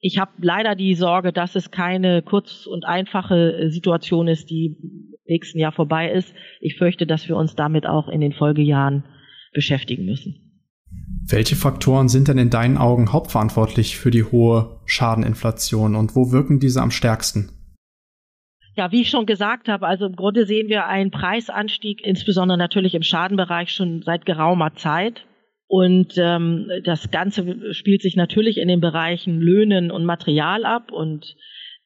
ich 0.00 0.18
habe 0.18 0.32
leider 0.40 0.74
die 0.74 0.94
Sorge, 0.94 1.32
dass 1.32 1.54
es 1.54 1.70
keine 1.70 2.22
kurz 2.22 2.66
und 2.66 2.84
einfache 2.84 3.52
äh, 3.52 3.70
Situation 3.70 4.26
ist, 4.26 4.50
die 4.50 4.76
im 4.82 5.14
nächsten 5.26 5.58
Jahr 5.58 5.72
vorbei 5.72 6.10
ist. 6.10 6.34
Ich 6.60 6.76
fürchte, 6.76 7.06
dass 7.06 7.28
wir 7.28 7.36
uns 7.36 7.54
damit 7.54 7.86
auch 7.86 8.08
in 8.08 8.20
den 8.20 8.32
Folgejahren 8.32 9.04
beschäftigen 9.52 10.04
müssen. 10.04 10.52
Welche 11.24 11.54
Faktoren 11.54 12.08
sind 12.08 12.28
denn 12.28 12.38
in 12.38 12.50
deinen 12.50 12.78
Augen 12.78 13.12
hauptverantwortlich 13.12 13.96
für 13.96 14.10
die 14.10 14.24
hohe 14.24 14.80
Schadeninflation 14.86 15.94
und 15.94 16.16
wo 16.16 16.32
wirken 16.32 16.58
diese 16.58 16.82
am 16.82 16.90
stärksten? 16.90 17.61
Ja, 18.74 18.90
wie 18.90 19.02
ich 19.02 19.10
schon 19.10 19.26
gesagt 19.26 19.68
habe, 19.68 19.86
also 19.86 20.06
im 20.06 20.16
Grunde 20.16 20.46
sehen 20.46 20.68
wir 20.68 20.86
einen 20.86 21.10
Preisanstieg, 21.10 22.04
insbesondere 22.04 22.56
natürlich 22.56 22.94
im 22.94 23.02
Schadenbereich 23.02 23.70
schon 23.70 24.02
seit 24.02 24.24
geraumer 24.24 24.74
Zeit. 24.74 25.26
Und 25.66 26.14
ähm, 26.16 26.68
das 26.84 27.10
Ganze 27.10 27.74
spielt 27.74 28.02
sich 28.02 28.16
natürlich 28.16 28.58
in 28.58 28.68
den 28.68 28.80
Bereichen 28.80 29.40
Löhnen 29.40 29.90
und 29.90 30.04
Material 30.04 30.64
ab. 30.64 30.90
Und 30.90 31.36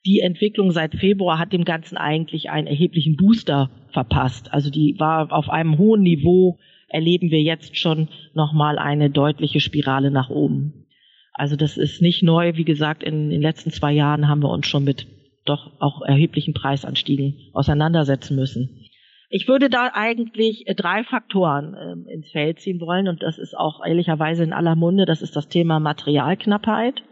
die 0.05 0.21
Entwicklung 0.21 0.71
seit 0.71 0.95
Februar 0.95 1.39
hat 1.39 1.53
dem 1.53 1.65
Ganzen 1.65 1.97
eigentlich 1.97 2.51
einen 2.51 2.69
erheblichen 2.69 3.17
Booster 3.17 3.71
verpasst. 3.91 4.53
Also 4.53 4.71
die 4.71 4.97
war 4.99 5.33
auf 5.33 5.49
einem 5.49 5.79
hohen 5.79 6.03
Niveau, 6.03 6.59
erleben 6.89 7.31
wir 7.31 7.43
jetzt 7.43 7.77
schon 7.77 8.09
nochmal 8.33 8.79
eine 8.79 9.11
deutliche 9.11 9.61
Spirale 9.61 10.13
nach 10.13 10.31
oben. 10.31 10.87
Also 11.33 11.57
das 11.57 11.77
ist 11.77 12.01
nicht 12.01 12.23
neu. 12.23 12.57
Wie 12.57 12.65
gesagt, 12.65 13.03
in 13.03 13.31
den 13.31 13.43
letzten 13.43 13.71
zwei 13.71 13.93
Jahren 13.93 14.29
haben 14.29 14.43
wir 14.43 14.51
uns 14.51 14.67
schon 14.67 14.85
mit 14.85 15.07
doch 15.49 15.73
auch 15.81 16.03
erheblichen 16.03 16.55
Preisanstiegen 16.55 17.51
auseinandersetzen 17.53 18.37
müssen. 18.37 18.87
Ich 19.29 19.49
würde 19.49 19.69
da 19.69 19.91
eigentlich 19.93 20.65
drei 20.77 21.03
Faktoren 21.03 21.75
äh, 21.75 22.13
ins 22.13 22.31
Feld 22.31 22.61
ziehen 22.61 22.81
wollen 22.81 23.09
und 23.09 23.23
das 23.23 23.39
ist 23.39 23.57
auch 23.57 23.85
ehrlicherweise 23.85 24.45
in 24.45 24.53
aller 24.53 24.77
Munde. 24.77 25.05
Das 25.05 25.21
ist 25.21 25.35
das 25.35 25.49
Thema 25.49 25.81
Materialknappheit. 25.81 27.03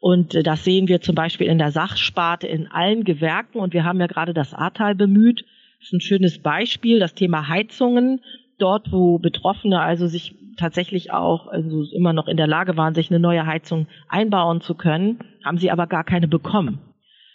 Und 0.00 0.34
äh, 0.34 0.42
das 0.42 0.64
sehen 0.64 0.88
wir 0.88 1.00
zum 1.00 1.14
Beispiel 1.14 1.46
in 1.46 1.58
der 1.58 1.70
Sachsparte 1.70 2.48
in 2.48 2.66
allen 2.66 3.04
Gewerken 3.04 3.58
und 3.58 3.72
wir 3.72 3.84
haben 3.84 4.00
ja 4.00 4.08
gerade 4.08 4.34
das 4.34 4.52
Ahrtal 4.52 4.96
bemüht. 4.96 5.44
Das 5.78 5.88
ist 5.88 5.92
ein 5.92 6.00
schönes 6.00 6.40
Beispiel, 6.40 6.98
das 6.98 7.14
Thema 7.14 7.48
Heizungen. 7.48 8.20
Dort, 8.58 8.90
wo 8.90 9.18
Betroffene 9.18 9.80
also 9.80 10.08
sich 10.08 10.34
tatsächlich 10.56 11.12
auch 11.12 11.46
also 11.46 11.84
immer 11.92 12.12
noch 12.12 12.26
in 12.26 12.36
der 12.36 12.46
Lage 12.48 12.76
waren, 12.76 12.94
sich 12.94 13.10
eine 13.10 13.20
neue 13.20 13.46
Heizung 13.46 13.86
einbauen 14.08 14.60
zu 14.60 14.74
können, 14.74 15.20
haben 15.44 15.58
sie 15.58 15.70
aber 15.70 15.86
gar 15.86 16.04
keine 16.04 16.28
bekommen 16.28 16.80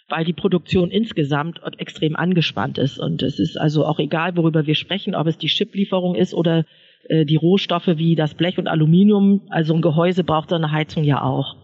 weil 0.08 0.24
die 0.24 0.32
Produktion 0.32 0.90
insgesamt 0.90 1.60
extrem 1.78 2.16
angespannt 2.16 2.78
ist. 2.78 2.98
Und 2.98 3.22
es 3.22 3.38
ist 3.38 3.56
also 3.56 3.84
auch 3.84 3.98
egal, 3.98 4.36
worüber 4.36 4.66
wir 4.66 4.74
sprechen, 4.74 5.14
ob 5.14 5.26
es 5.26 5.38
die 5.38 5.48
Chiplieferung 5.48 6.14
ist 6.14 6.34
oder 6.34 6.64
äh, 7.08 7.24
die 7.24 7.36
Rohstoffe 7.36 7.88
wie 7.88 8.14
das 8.14 8.34
Blech 8.34 8.58
und 8.58 8.68
Aluminium. 8.68 9.42
Also 9.50 9.74
ein 9.74 9.82
Gehäuse 9.82 10.24
braucht 10.24 10.50
so 10.50 10.56
eine 10.56 10.72
Heizung 10.72 11.04
ja 11.04 11.22
auch. 11.22 11.56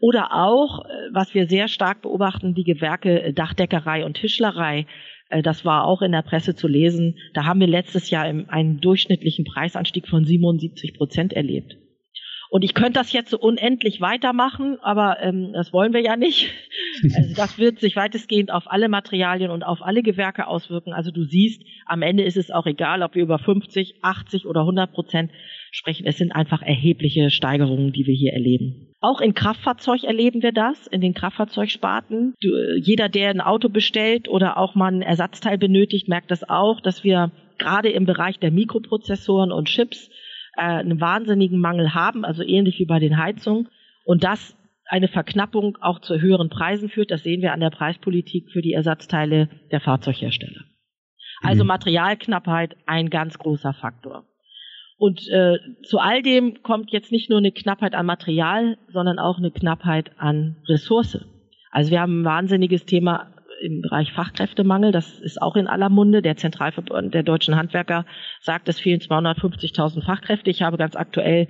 Oder 0.00 0.32
auch, 0.32 0.84
äh, 0.84 0.88
was 1.12 1.34
wir 1.34 1.46
sehr 1.46 1.68
stark 1.68 2.02
beobachten, 2.02 2.54
die 2.54 2.64
Gewerke 2.64 3.22
äh, 3.22 3.32
Dachdeckerei 3.32 4.04
und 4.04 4.14
Tischlerei. 4.14 4.86
Äh, 5.28 5.42
das 5.42 5.64
war 5.64 5.84
auch 5.84 6.02
in 6.02 6.12
der 6.12 6.22
Presse 6.22 6.54
zu 6.54 6.68
lesen. 6.68 7.16
Da 7.34 7.44
haben 7.44 7.60
wir 7.60 7.66
letztes 7.66 8.10
Jahr 8.10 8.24
einen 8.24 8.80
durchschnittlichen 8.80 9.44
Preisanstieg 9.44 10.08
von 10.08 10.24
77 10.24 10.94
Prozent 10.94 11.32
erlebt. 11.32 11.76
Und 12.50 12.64
ich 12.64 12.74
könnte 12.74 12.94
das 12.94 13.12
jetzt 13.12 13.30
so 13.30 13.38
unendlich 13.38 14.00
weitermachen, 14.00 14.78
aber 14.80 15.18
ähm, 15.20 15.52
das 15.52 15.72
wollen 15.72 15.92
wir 15.92 16.02
ja 16.02 16.16
nicht. 16.16 16.50
Also 17.14 17.34
das 17.36 17.58
wird 17.58 17.78
sich 17.78 17.94
weitestgehend 17.94 18.50
auf 18.50 18.64
alle 18.66 18.88
Materialien 18.88 19.52
und 19.52 19.62
auf 19.62 19.82
alle 19.82 20.02
Gewerke 20.02 20.48
auswirken. 20.48 20.92
Also 20.92 21.12
du 21.12 21.22
siehst, 21.22 21.62
am 21.86 22.02
Ende 22.02 22.24
ist 22.24 22.36
es 22.36 22.50
auch 22.50 22.66
egal, 22.66 23.02
ob 23.02 23.14
wir 23.14 23.22
über 23.22 23.38
50, 23.38 23.96
80 24.02 24.46
oder 24.46 24.60
100 24.62 24.92
Prozent 24.92 25.30
sprechen. 25.70 26.06
Es 26.06 26.18
sind 26.18 26.32
einfach 26.32 26.60
erhebliche 26.60 27.30
Steigerungen, 27.30 27.92
die 27.92 28.06
wir 28.06 28.14
hier 28.14 28.32
erleben. 28.32 28.88
Auch 29.00 29.20
in 29.20 29.34
Kraftfahrzeug 29.34 30.02
erleben 30.02 30.42
wir 30.42 30.50
das, 30.50 30.88
in 30.88 31.00
den 31.00 31.14
Kraftfahrzeugsparten. 31.14 32.34
Du, 32.40 32.48
jeder, 32.80 33.08
der 33.08 33.30
ein 33.30 33.40
Auto 33.40 33.68
bestellt 33.68 34.28
oder 34.28 34.56
auch 34.56 34.74
mal 34.74 34.92
ein 34.92 35.02
Ersatzteil 35.02 35.56
benötigt, 35.56 36.08
merkt 36.08 36.32
das 36.32 36.48
auch, 36.48 36.80
dass 36.80 37.04
wir 37.04 37.30
gerade 37.58 37.90
im 37.90 38.06
Bereich 38.06 38.40
der 38.40 38.50
Mikroprozessoren 38.50 39.52
und 39.52 39.68
Chips 39.68 40.10
äh, 40.58 40.80
einen 40.80 41.00
wahnsinnigen 41.00 41.60
Mangel 41.60 41.94
haben, 41.94 42.24
also 42.24 42.42
ähnlich 42.42 42.78
wie 42.78 42.86
bei 42.86 42.98
den 42.98 43.16
Heizungen. 43.16 43.68
Und 44.04 44.24
das 44.24 44.56
eine 44.88 45.08
Verknappung 45.08 45.78
auch 45.80 46.00
zu 46.00 46.20
höheren 46.20 46.48
Preisen 46.48 46.88
führt. 46.88 47.10
Das 47.10 47.22
sehen 47.22 47.42
wir 47.42 47.52
an 47.52 47.60
der 47.60 47.70
Preispolitik 47.70 48.50
für 48.50 48.62
die 48.62 48.72
Ersatzteile 48.72 49.48
der 49.70 49.80
Fahrzeughersteller. 49.80 50.64
Also 51.42 51.62
mhm. 51.62 51.68
Materialknappheit 51.68 52.76
ein 52.86 53.10
ganz 53.10 53.38
großer 53.38 53.74
Faktor. 53.74 54.24
Und 54.96 55.28
äh, 55.28 55.58
zu 55.84 55.98
all 55.98 56.22
dem 56.22 56.62
kommt 56.62 56.90
jetzt 56.90 57.12
nicht 57.12 57.30
nur 57.30 57.38
eine 57.38 57.52
Knappheit 57.52 57.94
an 57.94 58.06
Material, 58.06 58.78
sondern 58.88 59.20
auch 59.20 59.38
eine 59.38 59.52
Knappheit 59.52 60.10
an 60.18 60.56
Ressource. 60.66 61.24
Also 61.70 61.92
wir 61.92 62.00
haben 62.00 62.22
ein 62.22 62.24
wahnsinniges 62.24 62.84
Thema 62.84 63.32
im 63.60 63.80
Bereich 63.80 64.12
Fachkräftemangel. 64.12 64.92
Das 64.92 65.20
ist 65.20 65.40
auch 65.40 65.56
in 65.56 65.66
aller 65.66 65.88
Munde. 65.88 66.22
Der 66.22 66.36
Zentralverband 66.36 67.14
der 67.14 67.22
deutschen 67.22 67.56
Handwerker 67.56 68.06
sagt, 68.40 68.68
es 68.68 68.80
fehlen 68.80 69.00
250.000 69.00 70.04
Fachkräfte. 70.04 70.50
Ich 70.50 70.62
habe 70.62 70.76
ganz 70.76 70.96
aktuell 70.96 71.48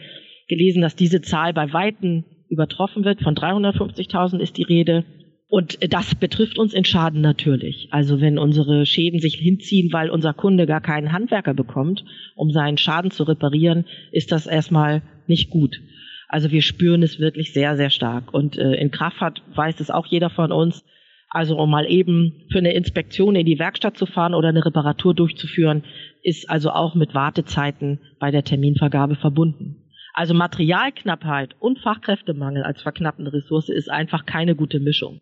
gelesen, 0.48 0.82
dass 0.82 0.96
diese 0.96 1.20
Zahl 1.20 1.52
bei 1.52 1.72
Weitem 1.72 2.24
übertroffen 2.48 3.04
wird. 3.04 3.22
Von 3.22 3.34
350.000 3.34 4.38
ist 4.40 4.56
die 4.56 4.62
Rede. 4.62 5.04
Und 5.50 5.78
das 5.92 6.14
betrifft 6.14 6.58
uns 6.58 6.74
in 6.74 6.84
Schaden 6.84 7.22
natürlich. 7.22 7.88
Also 7.90 8.20
wenn 8.20 8.38
unsere 8.38 8.84
Schäden 8.84 9.18
sich 9.18 9.36
hinziehen, 9.36 9.92
weil 9.92 10.10
unser 10.10 10.34
Kunde 10.34 10.66
gar 10.66 10.82
keinen 10.82 11.12
Handwerker 11.12 11.54
bekommt, 11.54 12.04
um 12.34 12.50
seinen 12.50 12.76
Schaden 12.76 13.10
zu 13.10 13.24
reparieren, 13.24 13.86
ist 14.12 14.30
das 14.30 14.46
erstmal 14.46 15.02
nicht 15.26 15.48
gut. 15.48 15.80
Also 16.28 16.50
wir 16.50 16.60
spüren 16.60 17.02
es 17.02 17.18
wirklich 17.18 17.54
sehr, 17.54 17.76
sehr 17.76 17.88
stark. 17.88 18.34
Und 18.34 18.58
äh, 18.58 18.74
in 18.74 18.90
Kraftfahrt 18.90 19.42
weiß 19.54 19.80
es 19.80 19.90
auch 19.90 20.04
jeder 20.04 20.28
von 20.28 20.52
uns, 20.52 20.84
also 21.30 21.58
um 21.58 21.70
mal 21.70 21.86
eben 21.90 22.46
für 22.50 22.58
eine 22.58 22.72
Inspektion 22.72 23.34
in 23.36 23.46
die 23.46 23.58
Werkstatt 23.58 23.98
zu 23.98 24.06
fahren 24.06 24.34
oder 24.34 24.48
eine 24.48 24.64
Reparatur 24.64 25.14
durchzuführen, 25.14 25.84
ist 26.22 26.48
also 26.48 26.70
auch 26.70 26.94
mit 26.94 27.14
Wartezeiten 27.14 28.00
bei 28.18 28.30
der 28.30 28.44
Terminvergabe 28.44 29.16
verbunden. 29.16 29.84
Also 30.14 30.34
Materialknappheit 30.34 31.54
und 31.60 31.78
Fachkräftemangel 31.78 32.64
als 32.64 32.82
verknappende 32.82 33.32
Ressource 33.32 33.68
ist 33.68 33.90
einfach 33.90 34.26
keine 34.26 34.56
gute 34.56 34.80
Mischung. 34.80 35.20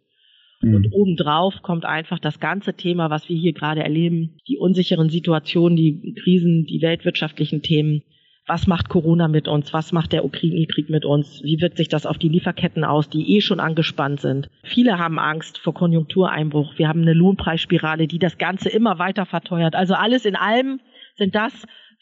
Mhm. 0.62 0.74
Und 0.74 0.92
obendrauf 0.92 1.60
kommt 1.62 1.84
einfach 1.84 2.18
das 2.18 2.40
ganze 2.40 2.74
Thema, 2.74 3.10
was 3.10 3.28
wir 3.28 3.36
hier 3.36 3.52
gerade 3.52 3.82
erleben, 3.82 4.38
die 4.48 4.58
unsicheren 4.58 5.10
Situationen, 5.10 5.76
die 5.76 6.14
Krisen, 6.22 6.66
die 6.66 6.80
weltwirtschaftlichen 6.80 7.62
Themen, 7.62 8.02
was 8.46 8.66
macht 8.68 8.88
Corona 8.88 9.26
mit 9.26 9.48
uns, 9.48 9.72
was 9.72 9.92
macht 9.92 10.12
der 10.12 10.24
Ukraine-Krieg 10.24 10.88
mit 10.88 11.04
uns, 11.04 11.42
wie 11.42 11.60
wirkt 11.60 11.76
sich 11.76 11.88
das 11.88 12.06
auf 12.06 12.16
die 12.16 12.28
Lieferketten 12.28 12.84
aus, 12.84 13.08
die 13.08 13.36
eh 13.36 13.40
schon 13.40 13.58
angespannt 13.58 14.20
sind. 14.20 14.48
Viele 14.62 14.98
haben 14.98 15.18
Angst 15.18 15.58
vor 15.58 15.74
Konjunktureinbruch. 15.74 16.78
Wir 16.78 16.88
haben 16.88 17.02
eine 17.02 17.12
Lohnpreisspirale, 17.12 18.06
die 18.06 18.20
das 18.20 18.38
Ganze 18.38 18.68
immer 18.68 18.98
weiter 18.98 19.26
verteuert. 19.26 19.74
Also 19.74 19.94
alles 19.94 20.24
in 20.24 20.36
allem 20.36 20.80
sind 21.16 21.34
das 21.34 21.52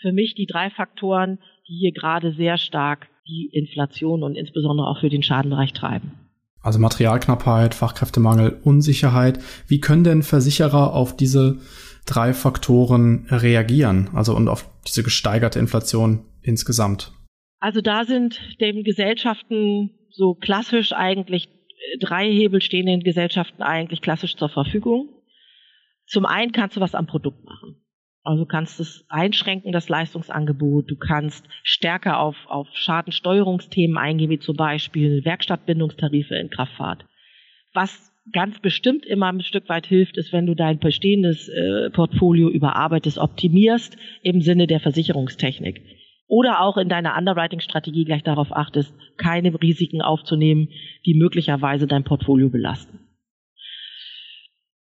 für 0.01 0.13
mich 0.13 0.35
die 0.35 0.47
drei 0.47 0.69
Faktoren, 0.69 1.39
die 1.67 1.79
hier 1.79 1.93
gerade 1.93 2.33
sehr 2.33 2.59
stark 2.59 3.09
die 3.27 3.49
Inflation 3.53 4.23
und 4.23 4.35
insbesondere 4.35 4.87
auch 4.87 5.01
für 5.01 5.09
den 5.09 5.23
Schadenbereich 5.23 5.73
treiben. 5.73 6.13
Also 6.61 6.79
Materialknappheit, 6.79 7.75
Fachkräftemangel, 7.75 8.59
Unsicherheit. 8.65 9.39
Wie 9.67 9.81
können 9.81 10.05
denn 10.05 10.23
Versicherer 10.23 10.93
auf 10.93 11.17
diese 11.17 11.59
drei 12.05 12.35
Faktoren 12.35 13.27
reagieren? 13.31 14.11
Also 14.13 14.35
und 14.37 14.49
auf 14.49 14.69
diese 14.87 15.03
gesteigerte 15.03 15.59
Inflation 15.59 16.25
insgesamt? 16.45 17.13
Also 17.59 17.81
da 17.81 18.05
sind 18.05 18.41
den 18.61 18.85
Gesellschaften 18.85 19.91
so 20.11 20.35
klassisch 20.35 20.93
eigentlich 20.93 21.49
äh, 21.49 21.99
drei 21.99 22.31
Hebel 22.31 22.61
stehen 22.61 22.87
den 22.87 23.01
Gesellschaften 23.01 23.63
eigentlich 23.63 24.01
klassisch 24.01 24.37
zur 24.37 24.49
Verfügung. 24.49 25.09
Zum 26.07 26.27
einen 26.27 26.53
kannst 26.53 26.77
du 26.77 26.81
was 26.81 26.95
am 26.95 27.07
Produkt 27.07 27.45
machen. 27.45 27.77
Also 28.23 28.45
du 28.45 28.49
kannst 28.49 28.81
es 28.81 29.05
einschränken, 29.09 29.73
das 29.73 29.91
Leistungsangebot. 29.91 30.91
Du 30.91 30.97
kannst 30.97 31.47
stärker 31.63 32.19
auf, 32.19 32.37
auf 32.47 32.69
Schadensteuerungsthemen 32.73 33.99
eingehen, 33.99 34.31
wie 34.31 34.39
zum 34.39 34.57
Beispiel 34.57 35.25
Werkstattbindungstarife 35.25 36.35
in 36.35 36.49
Kraftfahrt. 36.49 37.05
Was 37.75 38.13
ganz 38.33 38.61
bestimmt 38.61 39.05
immer 39.05 39.31
ein 39.31 39.43
Stück 39.43 39.69
weit 39.69 39.87
hilft, 39.87 40.17
ist, 40.17 40.33
wenn 40.33 40.47
du 40.47 40.55
dein 40.55 40.79
bestehendes 40.79 41.49
äh, 41.49 41.91
Portfolio 41.91 42.49
überarbeitest, 42.49 43.19
optimierst 43.19 43.99
im 44.23 44.41
Sinne 44.41 44.67
der 44.67 44.81
Versicherungstechnik. 44.81 45.83
Oder 46.27 46.61
auch 46.61 46.77
in 46.77 46.89
deiner 46.89 47.17
Underwriting-Strategie 47.17 48.05
gleich 48.05 48.23
darauf 48.23 48.51
achtest, 48.51 48.95
keine 49.17 49.53
Risiken 49.61 50.01
aufzunehmen, 50.01 50.69
die 51.05 51.15
möglicherweise 51.15 51.87
dein 51.87 52.05
Portfolio 52.05 52.49
belasten. 52.49 53.01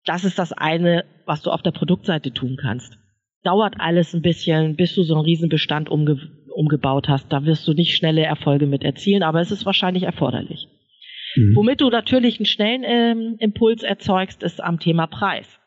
Das 0.05 0.25
ist 0.25 0.39
das 0.39 0.53
eine, 0.53 1.05
was 1.27 1.43
du 1.43 1.51
auf 1.51 1.63
der 1.63 1.73
Produktseite 1.73 2.33
tun 2.33 2.57
kannst. 2.61 2.99
Dauert 3.43 3.75
alles 3.79 4.15
ein 4.15 4.23
bisschen, 4.23 4.77
bis 4.77 4.95
du 4.95 5.03
so 5.03 5.15
einen 5.15 5.25
Riesenbestand 5.25 5.89
umge 5.89 6.19
umgebaut 6.55 7.09
hast. 7.09 7.33
Da 7.33 7.45
wirst 7.45 7.67
du 7.69 7.73
nicht 7.73 7.97
schnelle 7.97 8.23
Erfolge 8.23 8.67
mit 8.67 8.83
erzielen, 8.83 9.23
aber 9.23 9.41
es 9.41 9.53
ist 9.53 9.65
wahrscheinlich 9.65 10.03
erforderlich. 10.03 10.67
Mhm. 11.37 11.55
Womit 11.55 11.81
du 11.81 11.91
natürlich 11.91 12.39
einen 12.39 12.47
schnellen 12.47 12.83
ähm, 12.85 13.37
Impuls 13.39 13.83
erzeugst, 13.83 14.43
ist 14.43 14.63
am 14.63 14.79
Thema 14.79 15.07
Preis. 15.07 15.61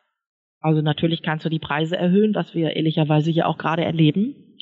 Also 0.59 0.81
natürlich 0.81 1.21
kannst 1.21 1.45
du 1.45 1.49
die 1.49 1.59
Preise 1.59 1.97
erhöhen, 1.97 2.35
was 2.35 2.53
wir 2.53 2.75
ehrlicherweise 2.75 3.31
hier 3.31 3.47
auch 3.47 3.57
gerade 3.57 3.83
erleben. 3.83 4.52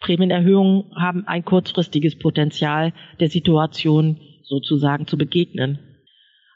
Prämienerhöhungen 0.00 0.92
haben 0.94 1.26
ein 1.26 1.44
kurzfristiges 1.44 2.18
Potenzial, 2.18 2.92
der 3.20 3.28
Situation 3.28 4.20
sozusagen 4.42 5.06
zu 5.06 5.16
begegnen. 5.16 5.78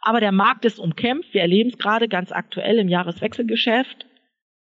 Aber 0.03 0.21
der 0.21 0.33
Markt 0.33 0.65
ist 0.65 0.79
umkämpft. 0.79 1.35
Wir 1.35 1.43
erleben 1.43 1.71
es 1.71 1.79
gerade 1.79 2.09
ganz 2.09 2.33
aktuell 2.33 2.79
im 2.79 2.89
Jahreswechselgeschäft. 2.89 4.07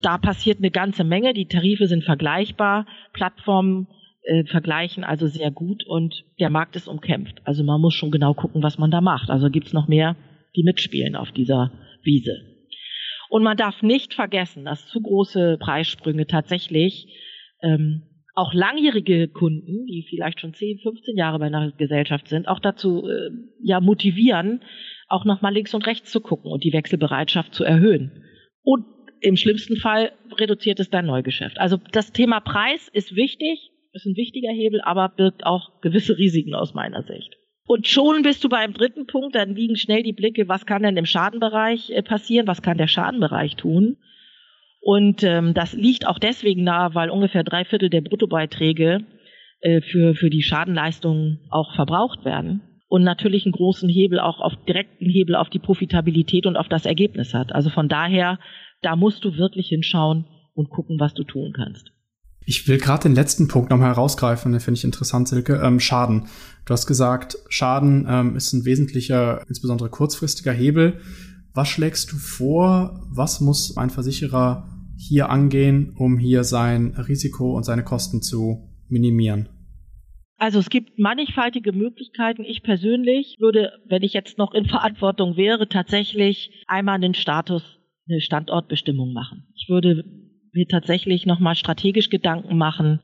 Da 0.01 0.17
passiert 0.17 0.59
eine 0.59 0.71
ganze 0.71 1.03
Menge. 1.03 1.33
Die 1.33 1.47
Tarife 1.47 1.87
sind 1.87 2.03
vergleichbar. 2.03 2.85
Plattformen 3.13 3.87
äh, 4.25 4.43
vergleichen 4.45 5.03
also 5.03 5.27
sehr 5.27 5.51
gut 5.51 5.83
und 5.85 6.23
der 6.39 6.49
Markt 6.49 6.75
ist 6.75 6.87
umkämpft. 6.87 7.41
Also 7.45 7.63
man 7.63 7.81
muss 7.81 7.93
schon 7.93 8.11
genau 8.11 8.33
gucken, 8.33 8.63
was 8.63 8.77
man 8.77 8.91
da 8.91 9.01
macht. 9.01 9.29
Also 9.29 9.49
gibt's 9.49 9.73
noch 9.73 9.87
mehr, 9.87 10.15
die 10.55 10.63
mitspielen 10.63 11.15
auf 11.15 11.31
dieser 11.31 11.71
Wiese. 12.03 12.41
Und 13.29 13.43
man 13.43 13.57
darf 13.57 13.81
nicht 13.81 14.13
vergessen, 14.13 14.65
dass 14.65 14.87
zu 14.87 15.01
große 15.01 15.57
Preissprünge 15.59 16.27
tatsächlich 16.27 17.07
ähm, 17.61 18.03
auch 18.35 18.53
langjährige 18.53 19.29
Kunden, 19.29 19.85
die 19.85 20.05
vielleicht 20.09 20.41
schon 20.41 20.53
10, 20.53 20.79
15 20.79 21.17
Jahre 21.17 21.39
bei 21.39 21.45
einer 21.45 21.71
Gesellschaft 21.71 22.27
sind, 22.27 22.47
auch 22.47 22.59
dazu 22.59 23.07
äh, 23.07 23.31
ja 23.63 23.79
motivieren, 23.79 24.61
auch 25.07 25.23
nochmal 25.23 25.53
links 25.53 25.73
und 25.73 25.87
rechts 25.87 26.11
zu 26.11 26.19
gucken 26.19 26.51
und 26.51 26.63
die 26.63 26.73
Wechselbereitschaft 26.73 27.53
zu 27.53 27.63
erhöhen. 27.63 28.23
Und 28.61 28.85
im 29.21 29.37
schlimmsten 29.37 29.77
Fall 29.77 30.11
reduziert 30.37 30.79
es 30.79 30.89
dein 30.89 31.05
Neugeschäft. 31.05 31.59
Also 31.59 31.77
das 31.93 32.11
Thema 32.11 32.41
Preis 32.41 32.89
ist 32.91 33.15
wichtig, 33.15 33.71
ist 33.93 34.05
ein 34.05 34.17
wichtiger 34.17 34.51
Hebel, 34.51 34.81
aber 34.81 35.09
birgt 35.09 35.45
auch 35.45 35.81
gewisse 35.81 36.17
Risiken 36.17 36.53
aus 36.53 36.73
meiner 36.73 37.03
Sicht. 37.03 37.37
Und 37.67 37.87
schon 37.87 38.21
bist 38.21 38.43
du 38.43 38.49
beim 38.49 38.73
dritten 38.73 39.07
Punkt, 39.07 39.35
dann 39.35 39.55
liegen 39.55 39.77
schnell 39.77 40.03
die 40.03 40.13
Blicke, 40.13 40.47
was 40.47 40.65
kann 40.65 40.83
denn 40.83 40.97
im 40.97 41.05
Schadenbereich 41.05 41.89
äh, 41.89 42.03
passieren, 42.03 42.47
was 42.47 42.61
kann 42.61 42.77
der 42.77 42.87
Schadenbereich 42.87 43.55
tun. 43.55 43.97
Und 44.85 45.23
ähm, 45.23 45.55
das 45.55 45.73
liegt 45.73 46.05
auch 46.05 46.19
deswegen 46.19 46.63
nahe, 46.63 46.93
weil 46.93 47.09
ungefähr 47.09 47.43
drei 47.43 47.65
Viertel 47.65 47.89
der 47.89 48.01
Bruttobeiträge 48.01 48.99
äh, 49.61 49.81
für, 49.81 50.13
für 50.13 50.29
die 50.29 50.43
Schadenleistungen 50.43 51.39
auch 51.49 51.73
verbraucht 51.73 52.23
werden. 52.23 52.61
Und 52.87 53.01
natürlich 53.03 53.47
einen 53.47 53.53
großen 53.53 53.89
Hebel 53.89 54.19
auch 54.19 54.39
auf 54.41 54.53
direkten 54.67 55.09
Hebel 55.09 55.37
auf 55.37 55.49
die 55.49 55.57
Profitabilität 55.57 56.45
und 56.45 56.55
auf 56.55 56.67
das 56.67 56.85
Ergebnis 56.85 57.33
hat. 57.33 57.51
Also 57.51 57.71
von 57.71 57.89
daher, 57.89 58.37
da 58.83 58.95
musst 58.95 59.25
du 59.25 59.35
wirklich 59.37 59.69
hinschauen 59.69 60.27
und 60.53 60.69
gucken, 60.69 60.99
was 60.99 61.15
du 61.15 61.23
tun 61.23 61.51
kannst. 61.55 61.89
Ich 62.45 62.67
will 62.67 62.77
gerade 62.77 63.09
den 63.09 63.15
letzten 63.15 63.47
Punkt 63.47 63.71
nochmal 63.71 63.89
herausgreifen, 63.89 64.51
den 64.51 64.61
finde 64.61 64.77
ich 64.77 64.83
interessant, 64.83 65.27
Silke. 65.27 65.63
Ähm, 65.63 65.79
Schaden. 65.79 66.27
Du 66.67 66.73
hast 66.73 66.85
gesagt, 66.85 67.37
Schaden 67.49 68.05
ähm, 68.07 68.35
ist 68.35 68.53
ein 68.53 68.65
wesentlicher, 68.65 69.41
insbesondere 69.47 69.89
kurzfristiger 69.89 70.53
Hebel. 70.53 71.01
Was 71.55 71.69
schlägst 71.69 72.11
du 72.11 72.17
vor? 72.17 73.01
Was 73.09 73.41
muss 73.41 73.75
ein 73.77 73.89
Versicherer 73.89 74.69
hier 74.97 75.29
angehen, 75.29 75.93
um 75.97 76.17
hier 76.17 76.43
sein 76.43 76.95
Risiko 76.95 77.55
und 77.55 77.63
seine 77.63 77.83
Kosten 77.83 78.21
zu 78.21 78.69
minimieren? 78.87 79.49
Also 80.37 80.59
es 80.59 80.69
gibt 80.69 80.99
mannigfaltige 80.99 81.71
Möglichkeiten. 81.71 82.43
Ich 82.43 82.61
persönlich 82.61 83.37
würde, 83.39 83.71
wenn 83.87 84.03
ich 84.03 84.13
jetzt 84.13 84.37
noch 84.37 84.53
in 84.53 84.65
Verantwortung 84.65 85.37
wäre, 85.37 85.69
tatsächlich 85.69 86.51
einmal 86.67 86.95
einen 86.95 87.13
Status, 87.13 87.79
eine 88.09 88.19
Standortbestimmung 88.19 89.13
machen. 89.13 89.47
Ich 89.55 89.69
würde 89.69 90.03
mir 90.53 90.67
tatsächlich 90.67 91.25
nochmal 91.25 91.55
strategisch 91.55 92.09
Gedanken 92.09 92.57
machen 92.57 92.99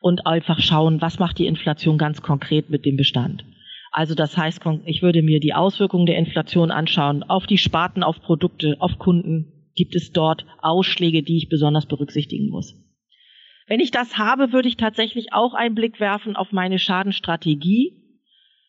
und 0.00 0.26
einfach 0.26 0.60
schauen, 0.60 1.00
was 1.00 1.18
macht 1.18 1.38
die 1.38 1.46
Inflation 1.46 1.98
ganz 1.98 2.22
konkret 2.22 2.70
mit 2.70 2.84
dem 2.84 2.96
Bestand. 2.96 3.44
Also 3.90 4.14
das 4.14 4.36
heißt, 4.36 4.60
ich 4.86 5.02
würde 5.02 5.22
mir 5.22 5.40
die 5.40 5.54
Auswirkungen 5.54 6.06
der 6.06 6.18
Inflation 6.18 6.70
anschauen 6.70 7.22
auf 7.22 7.46
die 7.46 7.58
Sparten, 7.58 8.02
auf 8.02 8.20
Produkte, 8.20 8.76
auf 8.80 8.98
Kunden, 8.98 9.53
gibt 9.74 9.94
es 9.94 10.12
dort 10.12 10.46
Ausschläge, 10.60 11.22
die 11.22 11.36
ich 11.36 11.48
besonders 11.48 11.86
berücksichtigen 11.86 12.48
muss. 12.48 12.74
Wenn 13.66 13.80
ich 13.80 13.90
das 13.90 14.18
habe, 14.18 14.52
würde 14.52 14.68
ich 14.68 14.76
tatsächlich 14.76 15.32
auch 15.32 15.54
einen 15.54 15.74
Blick 15.74 16.00
werfen 16.00 16.36
auf 16.36 16.52
meine 16.52 16.78
Schadenstrategie, 16.78 18.04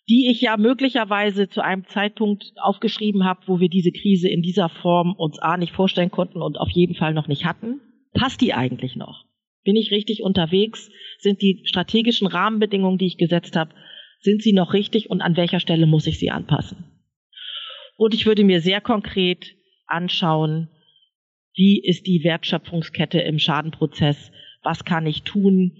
die 0.07 0.29
ich 0.29 0.41
ja 0.41 0.55
möglicherweise 0.57 1.49
zu 1.49 1.63
einem 1.63 1.85
Zeitpunkt 1.85 2.53
aufgeschrieben 2.61 3.25
habe, 3.25 3.41
wo 3.47 3.59
wir 3.59 3.69
diese 3.69 3.91
Krise 3.91 4.29
in 4.29 4.41
dieser 4.41 4.69
Form 4.69 5.13
uns 5.17 5.39
A 5.39 5.57
nicht 5.57 5.73
vorstellen 5.73 6.11
konnten 6.11 6.41
und 6.41 6.57
auf 6.57 6.69
jeden 6.69 6.95
Fall 6.95 7.13
noch 7.13 7.27
nicht 7.27 7.45
hatten. 7.45 7.81
Passt 8.13 8.41
die 8.41 8.53
eigentlich 8.53 8.95
noch? 8.95 9.25
Bin 9.63 9.75
ich 9.75 9.91
richtig 9.91 10.21
unterwegs? 10.21 10.91
Sind 11.17 11.41
die 11.41 11.63
strategischen 11.65 12.27
Rahmenbedingungen, 12.27 12.99
die 12.99 13.07
ich 13.07 13.17
gesetzt 13.17 13.55
habe, 13.55 13.73
sind 14.19 14.41
sie 14.43 14.53
noch 14.53 14.73
richtig 14.73 15.09
und 15.09 15.21
an 15.21 15.35
welcher 15.37 15.59
Stelle 15.59 15.87
muss 15.87 16.07
ich 16.07 16.19
sie 16.19 16.31
anpassen? 16.31 16.85
Und 17.97 18.13
ich 18.13 18.25
würde 18.25 18.43
mir 18.43 18.61
sehr 18.61 18.81
konkret 18.81 19.55
anschauen, 19.87 20.69
wie 21.55 21.81
ist 21.81 22.05
die 22.05 22.23
Wertschöpfungskette 22.23 23.19
im 23.19 23.39
Schadenprozess, 23.39 24.31
was 24.61 24.83
kann 24.83 25.05
ich 25.07 25.23
tun, 25.23 25.77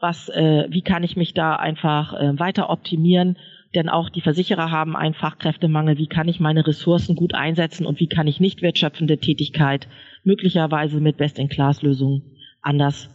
was, 0.00 0.28
äh, 0.28 0.66
wie 0.70 0.82
kann 0.82 1.04
ich 1.04 1.16
mich 1.16 1.34
da 1.34 1.56
einfach 1.56 2.14
äh, 2.14 2.38
weiter 2.38 2.70
optimieren, 2.70 3.36
denn 3.74 3.88
auch 3.88 4.08
die 4.08 4.22
Versicherer 4.22 4.70
haben 4.70 4.96
einen 4.96 5.14
Fachkräftemangel, 5.14 5.98
wie 5.98 6.06
kann 6.06 6.28
ich 6.28 6.40
meine 6.40 6.66
Ressourcen 6.66 7.16
gut 7.16 7.34
einsetzen 7.34 7.84
und 7.84 8.00
wie 8.00 8.08
kann 8.08 8.26
ich 8.26 8.40
nicht 8.40 8.62
wertschöpfende 8.62 9.18
Tätigkeit 9.18 9.88
möglicherweise 10.24 11.00
mit 11.00 11.18
Best-in-Class-Lösungen 11.18 12.36
anders 12.62 13.10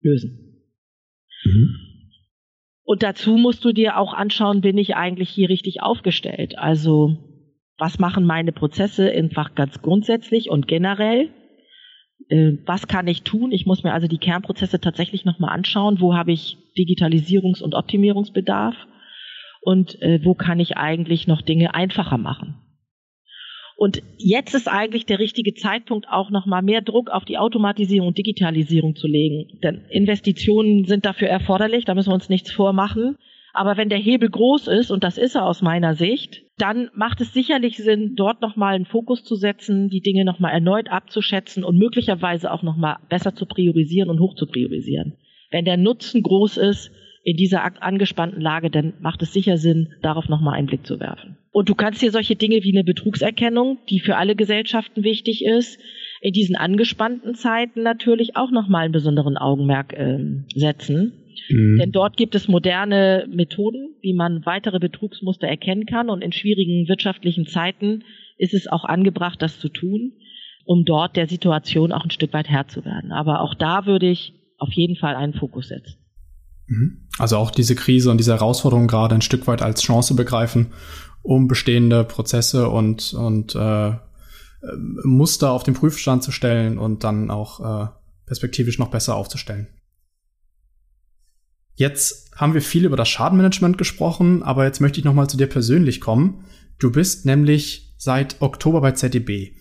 lösen. 0.00 0.62
Mhm. 1.44 1.76
Und 2.84 3.02
dazu 3.02 3.36
musst 3.36 3.64
du 3.64 3.72
dir 3.72 3.98
auch 3.98 4.14
anschauen, 4.14 4.60
bin 4.60 4.78
ich 4.78 4.96
eigentlich 4.96 5.28
hier 5.28 5.48
richtig 5.48 5.82
aufgestellt? 5.82 6.56
Also, 6.56 7.18
was 7.76 7.98
machen 7.98 8.24
meine 8.24 8.52
Prozesse 8.52 9.10
einfach 9.10 9.54
ganz 9.54 9.82
grundsätzlich 9.82 10.48
und 10.48 10.68
generell? 10.68 11.28
Äh, 12.28 12.52
was 12.66 12.88
kann 12.88 13.06
ich 13.06 13.22
tun? 13.22 13.52
Ich 13.52 13.66
muss 13.66 13.82
mir 13.82 13.92
also 13.92 14.06
die 14.06 14.18
Kernprozesse 14.18 14.80
tatsächlich 14.80 15.24
nochmal 15.24 15.54
anschauen. 15.54 16.00
Wo 16.00 16.14
habe 16.14 16.32
ich 16.32 16.56
Digitalisierungs- 16.76 17.62
und 17.62 17.74
Optimierungsbedarf? 17.74 18.74
Und 19.60 20.00
äh, 20.02 20.20
wo 20.24 20.34
kann 20.34 20.60
ich 20.60 20.76
eigentlich 20.76 21.26
noch 21.26 21.42
Dinge 21.42 21.74
einfacher 21.74 22.18
machen? 22.18 22.56
Und 23.76 24.02
jetzt 24.16 24.54
ist 24.54 24.66
eigentlich 24.66 25.06
der 25.06 25.20
richtige 25.20 25.54
Zeitpunkt, 25.54 26.08
auch 26.08 26.30
nochmal 26.30 26.62
mehr 26.62 26.82
Druck 26.82 27.10
auf 27.10 27.24
die 27.24 27.38
Automatisierung 27.38 28.08
und 28.08 28.18
Digitalisierung 28.18 28.96
zu 28.96 29.06
legen. 29.06 29.60
Denn 29.62 29.84
Investitionen 29.90 30.84
sind 30.84 31.04
dafür 31.04 31.28
erforderlich, 31.28 31.84
da 31.84 31.94
müssen 31.94 32.10
wir 32.10 32.14
uns 32.14 32.28
nichts 32.28 32.50
vormachen. 32.50 33.16
Aber 33.52 33.76
wenn 33.76 33.88
der 33.88 33.98
Hebel 33.98 34.28
groß 34.28 34.68
ist, 34.68 34.90
und 34.90 35.04
das 35.04 35.18
ist 35.18 35.34
er 35.34 35.46
aus 35.46 35.62
meiner 35.62 35.94
Sicht, 35.94 36.42
dann 36.58 36.90
macht 36.94 37.20
es 37.20 37.32
sicherlich 37.32 37.76
Sinn, 37.76 38.14
dort 38.16 38.42
nochmal 38.42 38.74
einen 38.74 38.84
Fokus 38.84 39.24
zu 39.24 39.36
setzen, 39.36 39.88
die 39.88 40.00
Dinge 40.00 40.24
nochmal 40.24 40.52
erneut 40.52 40.90
abzuschätzen 40.90 41.64
und 41.64 41.78
möglicherweise 41.78 42.52
auch 42.52 42.62
nochmal 42.62 42.96
besser 43.08 43.34
zu 43.34 43.46
priorisieren 43.46 44.10
und 44.10 44.20
hoch 44.20 44.34
zu 44.34 44.46
priorisieren. 44.46 45.14
Wenn 45.50 45.64
der 45.64 45.76
Nutzen 45.76 46.22
groß 46.22 46.58
ist 46.58 46.90
in 47.24 47.36
dieser 47.36 47.82
angespannten 47.82 48.40
Lage, 48.40 48.70
dann 48.70 48.94
macht 49.00 49.22
es 49.22 49.32
sicher 49.32 49.56
Sinn, 49.56 49.94
darauf 50.02 50.28
nochmal 50.28 50.54
einen 50.54 50.66
Blick 50.66 50.86
zu 50.86 51.00
werfen. 51.00 51.38
Und 51.50 51.68
du 51.68 51.74
kannst 51.74 52.02
dir 52.02 52.10
solche 52.10 52.36
Dinge 52.36 52.62
wie 52.62 52.76
eine 52.76 52.84
Betrugserkennung, 52.84 53.78
die 53.88 54.00
für 54.00 54.16
alle 54.16 54.36
Gesellschaften 54.36 55.02
wichtig 55.02 55.44
ist, 55.44 55.80
in 56.20 56.32
diesen 56.32 56.56
angespannten 56.56 57.34
Zeiten 57.34 57.82
natürlich 57.82 58.36
auch 58.36 58.50
nochmal 58.50 58.84
einen 58.84 58.92
besonderen 58.92 59.36
Augenmerk 59.36 59.94
äh, 59.94 60.18
setzen 60.54 61.24
Mhm. 61.48 61.78
Denn 61.80 61.92
dort 61.92 62.16
gibt 62.16 62.34
es 62.34 62.48
moderne 62.48 63.26
Methoden, 63.30 63.96
wie 64.00 64.14
man 64.14 64.44
weitere 64.46 64.78
Betrugsmuster 64.78 65.46
erkennen 65.46 65.86
kann. 65.86 66.10
Und 66.10 66.22
in 66.22 66.32
schwierigen 66.32 66.88
wirtschaftlichen 66.88 67.46
Zeiten 67.46 68.04
ist 68.36 68.54
es 68.54 68.66
auch 68.66 68.84
angebracht, 68.84 69.40
das 69.42 69.58
zu 69.58 69.68
tun, 69.68 70.12
um 70.64 70.84
dort 70.84 71.16
der 71.16 71.26
Situation 71.26 71.92
auch 71.92 72.04
ein 72.04 72.10
Stück 72.10 72.32
weit 72.32 72.48
Herr 72.48 72.68
zu 72.68 72.84
werden. 72.84 73.12
Aber 73.12 73.40
auch 73.40 73.54
da 73.54 73.86
würde 73.86 74.08
ich 74.08 74.34
auf 74.58 74.72
jeden 74.72 74.96
Fall 74.96 75.16
einen 75.16 75.34
Fokus 75.34 75.68
setzen. 75.68 75.96
Mhm. 76.66 77.08
Also 77.18 77.36
auch 77.36 77.50
diese 77.50 77.74
Krise 77.74 78.10
und 78.10 78.18
diese 78.18 78.32
Herausforderung 78.32 78.86
gerade 78.86 79.14
ein 79.14 79.22
Stück 79.22 79.46
weit 79.46 79.62
als 79.62 79.82
Chance 79.82 80.14
begreifen, 80.14 80.72
um 81.22 81.48
bestehende 81.48 82.04
Prozesse 82.04 82.68
und, 82.68 83.14
und 83.14 83.54
äh, 83.54 83.92
Muster 85.04 85.52
auf 85.52 85.62
den 85.62 85.74
Prüfstand 85.74 86.22
zu 86.22 86.32
stellen 86.32 86.78
und 86.78 87.04
dann 87.04 87.30
auch 87.30 87.60
äh, 87.60 87.88
perspektivisch 88.26 88.78
noch 88.78 88.90
besser 88.90 89.16
aufzustellen. 89.16 89.68
Jetzt 91.78 92.32
haben 92.34 92.54
wir 92.54 92.60
viel 92.60 92.84
über 92.84 92.96
das 92.96 93.08
Schadenmanagement 93.08 93.78
gesprochen, 93.78 94.42
aber 94.42 94.64
jetzt 94.64 94.80
möchte 94.80 94.98
ich 94.98 95.04
nochmal 95.04 95.28
zu 95.28 95.36
dir 95.36 95.46
persönlich 95.46 96.00
kommen. 96.00 96.44
Du 96.80 96.90
bist 96.90 97.24
nämlich 97.24 97.94
seit 97.96 98.42
Oktober 98.42 98.80
bei 98.80 98.90
ZDB. 98.90 99.52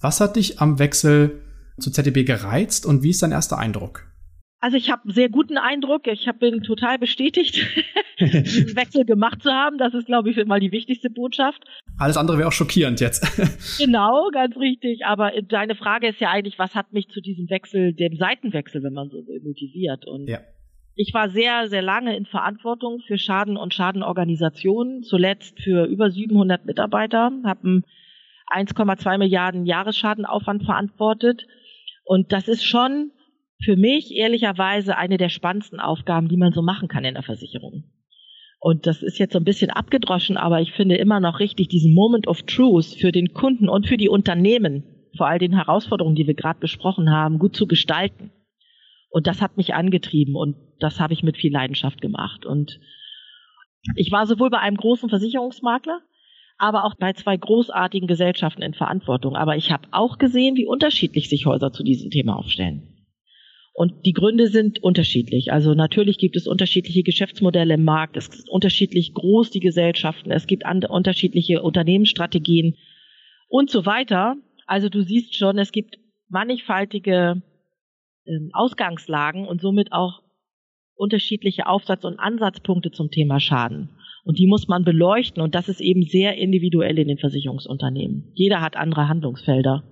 Was 0.00 0.22
hat 0.22 0.36
dich 0.36 0.58
am 0.58 0.78
Wechsel 0.78 1.42
zu 1.78 1.90
ZDB 1.90 2.24
gereizt 2.24 2.86
und 2.86 3.02
wie 3.02 3.10
ist 3.10 3.22
dein 3.22 3.30
erster 3.30 3.58
Eindruck? 3.58 4.06
Also 4.58 4.78
ich 4.78 4.90
habe 4.90 5.02
einen 5.04 5.12
sehr 5.12 5.28
guten 5.28 5.58
Eindruck. 5.58 6.06
Ich 6.06 6.26
hab, 6.26 6.38
bin 6.38 6.62
total 6.62 6.98
bestätigt, 6.98 7.56
diesen 8.20 8.74
Wechsel 8.74 9.04
gemacht 9.04 9.42
zu 9.42 9.50
haben. 9.50 9.76
Das 9.76 9.92
ist, 9.92 10.06
glaube 10.06 10.30
ich, 10.30 10.46
mal 10.46 10.60
die 10.60 10.72
wichtigste 10.72 11.10
Botschaft. 11.10 11.62
Alles 11.98 12.16
andere 12.16 12.38
wäre 12.38 12.48
auch 12.48 12.52
schockierend 12.52 13.00
jetzt. 13.00 13.22
genau, 13.78 14.30
ganz 14.32 14.56
richtig. 14.56 15.04
Aber 15.04 15.30
deine 15.46 15.74
Frage 15.74 16.08
ist 16.08 16.20
ja 16.20 16.30
eigentlich, 16.30 16.58
was 16.58 16.74
hat 16.74 16.94
mich 16.94 17.08
zu 17.08 17.20
diesem 17.20 17.50
Wechsel, 17.50 17.92
dem 17.92 18.16
Seitenwechsel, 18.16 18.82
wenn 18.82 18.94
man 18.94 19.10
so 19.10 19.18
will, 19.26 19.42
motiviert? 19.44 20.06
Und 20.06 20.26
ja. 20.26 20.40
Ich 20.98 21.12
war 21.12 21.28
sehr, 21.28 21.68
sehr 21.68 21.82
lange 21.82 22.16
in 22.16 22.24
Verantwortung 22.24 23.00
für 23.06 23.18
Schaden 23.18 23.58
und 23.58 23.74
Schadenorganisationen, 23.74 25.02
zuletzt 25.02 25.60
für 25.60 25.84
über 25.84 26.10
700 26.10 26.64
Mitarbeiter, 26.64 27.30
habe 27.44 27.60
einen 27.64 27.84
1,2 28.66 29.18
Milliarden 29.18 29.66
Jahresschadenaufwand 29.66 30.64
verantwortet. 30.64 31.46
Und 32.06 32.32
das 32.32 32.48
ist 32.48 32.64
schon 32.64 33.10
für 33.62 33.76
mich 33.76 34.14
ehrlicherweise 34.14 34.96
eine 34.96 35.18
der 35.18 35.28
spannendsten 35.28 35.80
Aufgaben, 35.80 36.28
die 36.28 36.38
man 36.38 36.52
so 36.52 36.62
machen 36.62 36.88
kann 36.88 37.04
in 37.04 37.14
der 37.14 37.22
Versicherung. 37.22 37.84
Und 38.58 38.86
das 38.86 39.02
ist 39.02 39.18
jetzt 39.18 39.34
so 39.34 39.38
ein 39.38 39.44
bisschen 39.44 39.70
abgedroschen, 39.70 40.38
aber 40.38 40.62
ich 40.62 40.72
finde 40.72 40.96
immer 40.96 41.20
noch 41.20 41.40
richtig, 41.40 41.68
diesen 41.68 41.94
Moment 41.94 42.26
of 42.26 42.42
Truth 42.44 42.86
für 42.98 43.12
den 43.12 43.34
Kunden 43.34 43.68
und 43.68 43.86
für 43.86 43.98
die 43.98 44.08
Unternehmen, 44.08 45.10
vor 45.14 45.28
all 45.28 45.38
den 45.38 45.54
Herausforderungen, 45.54 46.16
die 46.16 46.26
wir 46.26 46.34
gerade 46.34 46.58
besprochen 46.58 47.10
haben, 47.10 47.38
gut 47.38 47.54
zu 47.54 47.66
gestalten. 47.66 48.32
Und 49.16 49.26
das 49.26 49.40
hat 49.40 49.56
mich 49.56 49.72
angetrieben 49.72 50.34
und 50.36 50.56
das 50.78 51.00
habe 51.00 51.14
ich 51.14 51.22
mit 51.22 51.38
viel 51.38 51.50
Leidenschaft 51.50 52.02
gemacht. 52.02 52.44
Und 52.44 52.78
ich 53.94 54.12
war 54.12 54.26
sowohl 54.26 54.50
bei 54.50 54.58
einem 54.58 54.76
großen 54.76 55.08
Versicherungsmakler, 55.08 56.02
aber 56.58 56.84
auch 56.84 56.96
bei 56.96 57.14
zwei 57.14 57.34
großartigen 57.34 58.08
Gesellschaften 58.08 58.60
in 58.60 58.74
Verantwortung. 58.74 59.34
Aber 59.34 59.56
ich 59.56 59.72
habe 59.72 59.88
auch 59.92 60.18
gesehen, 60.18 60.56
wie 60.56 60.66
unterschiedlich 60.66 61.30
sich 61.30 61.46
Häuser 61.46 61.72
zu 61.72 61.82
diesem 61.82 62.10
Thema 62.10 62.36
aufstellen. 62.36 63.06
Und 63.72 64.04
die 64.04 64.12
Gründe 64.12 64.48
sind 64.48 64.82
unterschiedlich. 64.82 65.50
Also 65.50 65.72
natürlich 65.72 66.18
gibt 66.18 66.36
es 66.36 66.46
unterschiedliche 66.46 67.02
Geschäftsmodelle 67.02 67.72
im 67.72 67.84
Markt. 67.84 68.18
Es 68.18 68.28
ist 68.28 68.50
unterschiedlich 68.50 69.14
groß 69.14 69.50
die 69.50 69.60
Gesellschaften. 69.60 70.30
Es 70.30 70.46
gibt 70.46 70.64
unterschiedliche 70.66 71.62
Unternehmensstrategien 71.62 72.76
und 73.48 73.70
so 73.70 73.86
weiter. 73.86 74.36
Also 74.66 74.90
du 74.90 75.00
siehst 75.00 75.34
schon, 75.36 75.56
es 75.56 75.72
gibt 75.72 75.96
mannigfaltige 76.28 77.40
äh, 78.26 78.50
Ausgangslagen 78.52 79.46
und 79.46 79.60
somit 79.60 79.92
auch 79.92 80.22
unterschiedliche 80.94 81.66
Aufsatz- 81.66 82.04
und 82.04 82.18
Ansatzpunkte 82.18 82.90
zum 82.90 83.10
Thema 83.10 83.40
Schaden. 83.40 83.90
Und 84.24 84.38
die 84.38 84.46
muss 84.46 84.66
man 84.66 84.82
beleuchten 84.82 85.42
und 85.42 85.54
das 85.54 85.68
ist 85.68 85.80
eben 85.80 86.02
sehr 86.02 86.36
individuell 86.36 86.98
in 86.98 87.08
den 87.08 87.18
Versicherungsunternehmen. 87.18 88.32
Jeder 88.34 88.60
hat 88.60 88.76
andere 88.76 89.08
Handlungsfelder. 89.08 89.84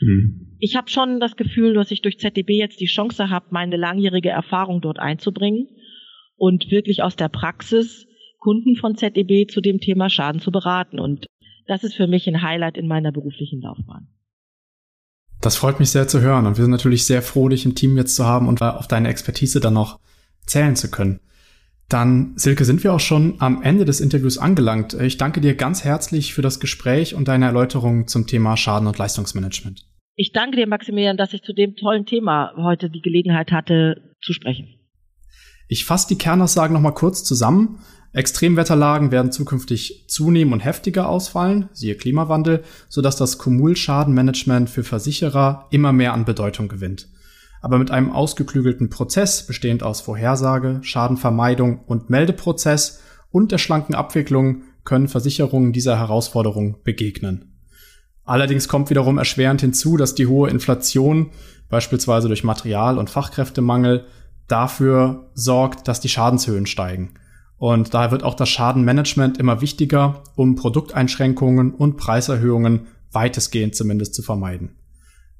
Mhm. 0.00 0.56
Ich 0.58 0.74
habe 0.74 0.90
schon 0.90 1.20
das 1.20 1.36
Gefühl, 1.36 1.74
dass 1.74 1.90
ich 1.90 2.02
durch 2.02 2.18
ZDB 2.18 2.58
jetzt 2.58 2.80
die 2.80 2.86
Chance 2.86 3.30
habe, 3.30 3.46
meine 3.50 3.76
langjährige 3.76 4.30
Erfahrung 4.30 4.80
dort 4.80 4.98
einzubringen 4.98 5.68
und 6.36 6.70
wirklich 6.70 7.02
aus 7.02 7.16
der 7.16 7.28
Praxis 7.28 8.06
Kunden 8.38 8.76
von 8.76 8.96
ZDB 8.96 9.46
zu 9.46 9.60
dem 9.60 9.80
Thema 9.80 10.10
Schaden 10.10 10.40
zu 10.40 10.50
beraten. 10.50 10.98
Und 10.98 11.26
das 11.66 11.84
ist 11.84 11.94
für 11.94 12.06
mich 12.06 12.28
ein 12.28 12.42
Highlight 12.42 12.76
in 12.76 12.86
meiner 12.86 13.12
beruflichen 13.12 13.60
Laufbahn. 13.60 14.08
Das 15.40 15.56
freut 15.56 15.80
mich 15.80 15.90
sehr 15.90 16.08
zu 16.08 16.20
hören 16.20 16.46
und 16.46 16.56
wir 16.56 16.64
sind 16.64 16.72
natürlich 16.72 17.04
sehr 17.04 17.22
froh, 17.22 17.48
dich 17.48 17.64
im 17.66 17.74
Team 17.74 17.96
jetzt 17.96 18.16
zu 18.16 18.24
haben 18.24 18.48
und 18.48 18.62
auf 18.62 18.88
deine 18.88 19.08
Expertise 19.08 19.60
dann 19.60 19.74
noch 19.74 20.00
zählen 20.46 20.76
zu 20.76 20.90
können. 20.90 21.20
Dann, 21.88 22.32
Silke, 22.36 22.64
sind 22.64 22.82
wir 22.82 22.92
auch 22.92 23.00
schon 23.00 23.36
am 23.38 23.62
Ende 23.62 23.84
des 23.84 24.00
Interviews 24.00 24.38
angelangt. 24.38 24.94
Ich 24.94 25.18
danke 25.18 25.40
dir 25.40 25.54
ganz 25.54 25.84
herzlich 25.84 26.34
für 26.34 26.42
das 26.42 26.58
Gespräch 26.58 27.14
und 27.14 27.28
deine 27.28 27.46
Erläuterung 27.46 28.08
zum 28.08 28.26
Thema 28.26 28.56
Schaden- 28.56 28.88
und 28.88 28.98
Leistungsmanagement. 28.98 29.84
Ich 30.16 30.32
danke 30.32 30.56
dir, 30.56 30.66
Maximilian, 30.66 31.16
dass 31.16 31.32
ich 31.32 31.42
zu 31.42 31.52
dem 31.52 31.76
tollen 31.76 32.06
Thema 32.06 32.52
heute 32.56 32.90
die 32.90 33.02
Gelegenheit 33.02 33.52
hatte, 33.52 34.14
zu 34.22 34.32
sprechen. 34.32 34.75
Ich 35.68 35.84
fasse 35.84 36.08
die 36.08 36.18
Kernaussagen 36.18 36.74
nochmal 36.74 36.94
kurz 36.94 37.24
zusammen. 37.24 37.80
Extremwetterlagen 38.12 39.10
werden 39.10 39.32
zukünftig 39.32 40.04
zunehmen 40.08 40.52
und 40.52 40.60
heftiger 40.60 41.08
ausfallen, 41.08 41.68
siehe 41.72 41.96
Klimawandel, 41.96 42.64
sodass 42.88 43.16
das 43.16 43.36
Kumulschadenmanagement 43.38 44.70
für 44.70 44.84
Versicherer 44.84 45.66
immer 45.70 45.92
mehr 45.92 46.14
an 46.14 46.24
Bedeutung 46.24 46.68
gewinnt 46.68 47.08
aber 47.66 47.78
mit 47.78 47.90
einem 47.90 48.12
ausgeklügelten 48.12 48.90
Prozess, 48.90 49.44
bestehend 49.44 49.82
aus 49.82 50.00
Vorhersage, 50.00 50.78
Schadenvermeidung 50.82 51.80
und 51.80 52.10
Meldeprozess 52.10 53.00
und 53.32 53.50
der 53.50 53.58
schlanken 53.58 53.96
Abwicklung 53.96 54.62
können 54.84 55.08
Versicherungen 55.08 55.72
dieser 55.72 55.98
Herausforderung 55.98 56.76
begegnen. 56.84 57.58
Allerdings 58.24 58.68
kommt 58.68 58.88
wiederum 58.90 59.18
erschwerend 59.18 59.60
hinzu, 59.62 59.96
dass 59.96 60.14
die 60.14 60.28
hohe 60.28 60.48
Inflation, 60.48 61.30
beispielsweise 61.68 62.28
durch 62.28 62.44
Material- 62.44 62.98
und 62.98 63.10
Fachkräftemangel, 63.10 64.06
dafür 64.48 65.30
sorgt, 65.34 65.88
dass 65.88 66.00
die 66.00 66.08
Schadenshöhen 66.08 66.66
steigen. 66.66 67.14
Und 67.58 67.94
daher 67.94 68.10
wird 68.10 68.22
auch 68.22 68.34
das 68.34 68.48
Schadenmanagement 68.48 69.38
immer 69.38 69.60
wichtiger, 69.60 70.22
um 70.34 70.56
Produkteinschränkungen 70.56 71.72
und 71.72 71.96
Preiserhöhungen 71.96 72.86
weitestgehend 73.12 73.74
zumindest 73.74 74.14
zu 74.14 74.22
vermeiden. 74.22 74.76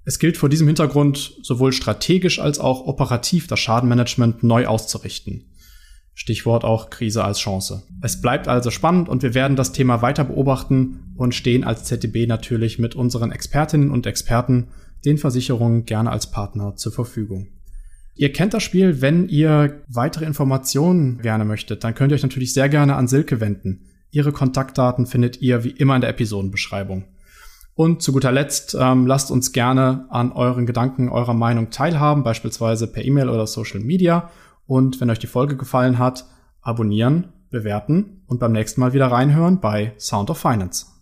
Es 0.04 0.18
gilt 0.18 0.36
vor 0.36 0.48
diesem 0.48 0.68
Hintergrund 0.68 1.34
sowohl 1.42 1.72
strategisch 1.72 2.38
als 2.38 2.58
auch 2.58 2.86
operativ 2.86 3.48
das 3.48 3.58
Schadenmanagement 3.58 4.42
neu 4.42 4.66
auszurichten. 4.66 5.50
Stichwort 6.14 6.64
auch 6.64 6.88
Krise 6.88 7.24
als 7.24 7.40
Chance. 7.40 7.82
Es 8.00 8.22
bleibt 8.22 8.48
also 8.48 8.70
spannend 8.70 9.08
und 9.08 9.22
wir 9.22 9.34
werden 9.34 9.56
das 9.56 9.72
Thema 9.72 10.00
weiter 10.00 10.24
beobachten 10.24 11.12
und 11.16 11.34
stehen 11.34 11.64
als 11.64 11.84
ZDB 11.84 12.26
natürlich 12.26 12.78
mit 12.78 12.94
unseren 12.94 13.32
Expertinnen 13.32 13.90
und 13.90 14.06
Experten 14.06 14.68
den 15.04 15.18
Versicherungen 15.18 15.84
gerne 15.84 16.10
als 16.10 16.30
Partner 16.30 16.76
zur 16.76 16.92
Verfügung. 16.92 17.48
Ihr 18.18 18.32
kennt 18.32 18.54
das 18.54 18.62
Spiel, 18.62 19.02
wenn 19.02 19.28
ihr 19.28 19.82
weitere 19.88 20.24
Informationen 20.24 21.18
gerne 21.18 21.44
möchtet, 21.44 21.84
dann 21.84 21.94
könnt 21.94 22.12
ihr 22.12 22.14
euch 22.14 22.22
natürlich 22.22 22.54
sehr 22.54 22.70
gerne 22.70 22.96
an 22.96 23.08
Silke 23.08 23.40
wenden. 23.40 23.84
Ihre 24.10 24.32
Kontaktdaten 24.32 25.06
findet 25.06 25.42
ihr 25.42 25.64
wie 25.64 25.70
immer 25.70 25.94
in 25.94 26.00
der 26.00 26.10
Episodenbeschreibung. 26.10 27.04
Und 27.74 28.00
zu 28.00 28.12
guter 28.12 28.32
Letzt 28.32 28.74
ähm, 28.80 29.06
lasst 29.06 29.30
uns 29.30 29.52
gerne 29.52 30.06
an 30.08 30.32
euren 30.32 30.64
Gedanken, 30.64 31.10
eurer 31.10 31.34
Meinung 31.34 31.68
teilhaben, 31.68 32.22
beispielsweise 32.22 32.86
per 32.86 33.04
E-Mail 33.04 33.28
oder 33.28 33.46
Social 33.46 33.80
Media. 33.80 34.30
Und 34.66 34.98
wenn 34.98 35.10
euch 35.10 35.18
die 35.18 35.26
Folge 35.26 35.58
gefallen 35.58 35.98
hat, 35.98 36.24
abonnieren, 36.62 37.34
bewerten 37.50 38.22
und 38.26 38.40
beim 38.40 38.52
nächsten 38.52 38.80
Mal 38.80 38.94
wieder 38.94 39.08
reinhören 39.08 39.60
bei 39.60 39.92
Sound 39.98 40.30
of 40.30 40.38
Finance. 40.38 40.95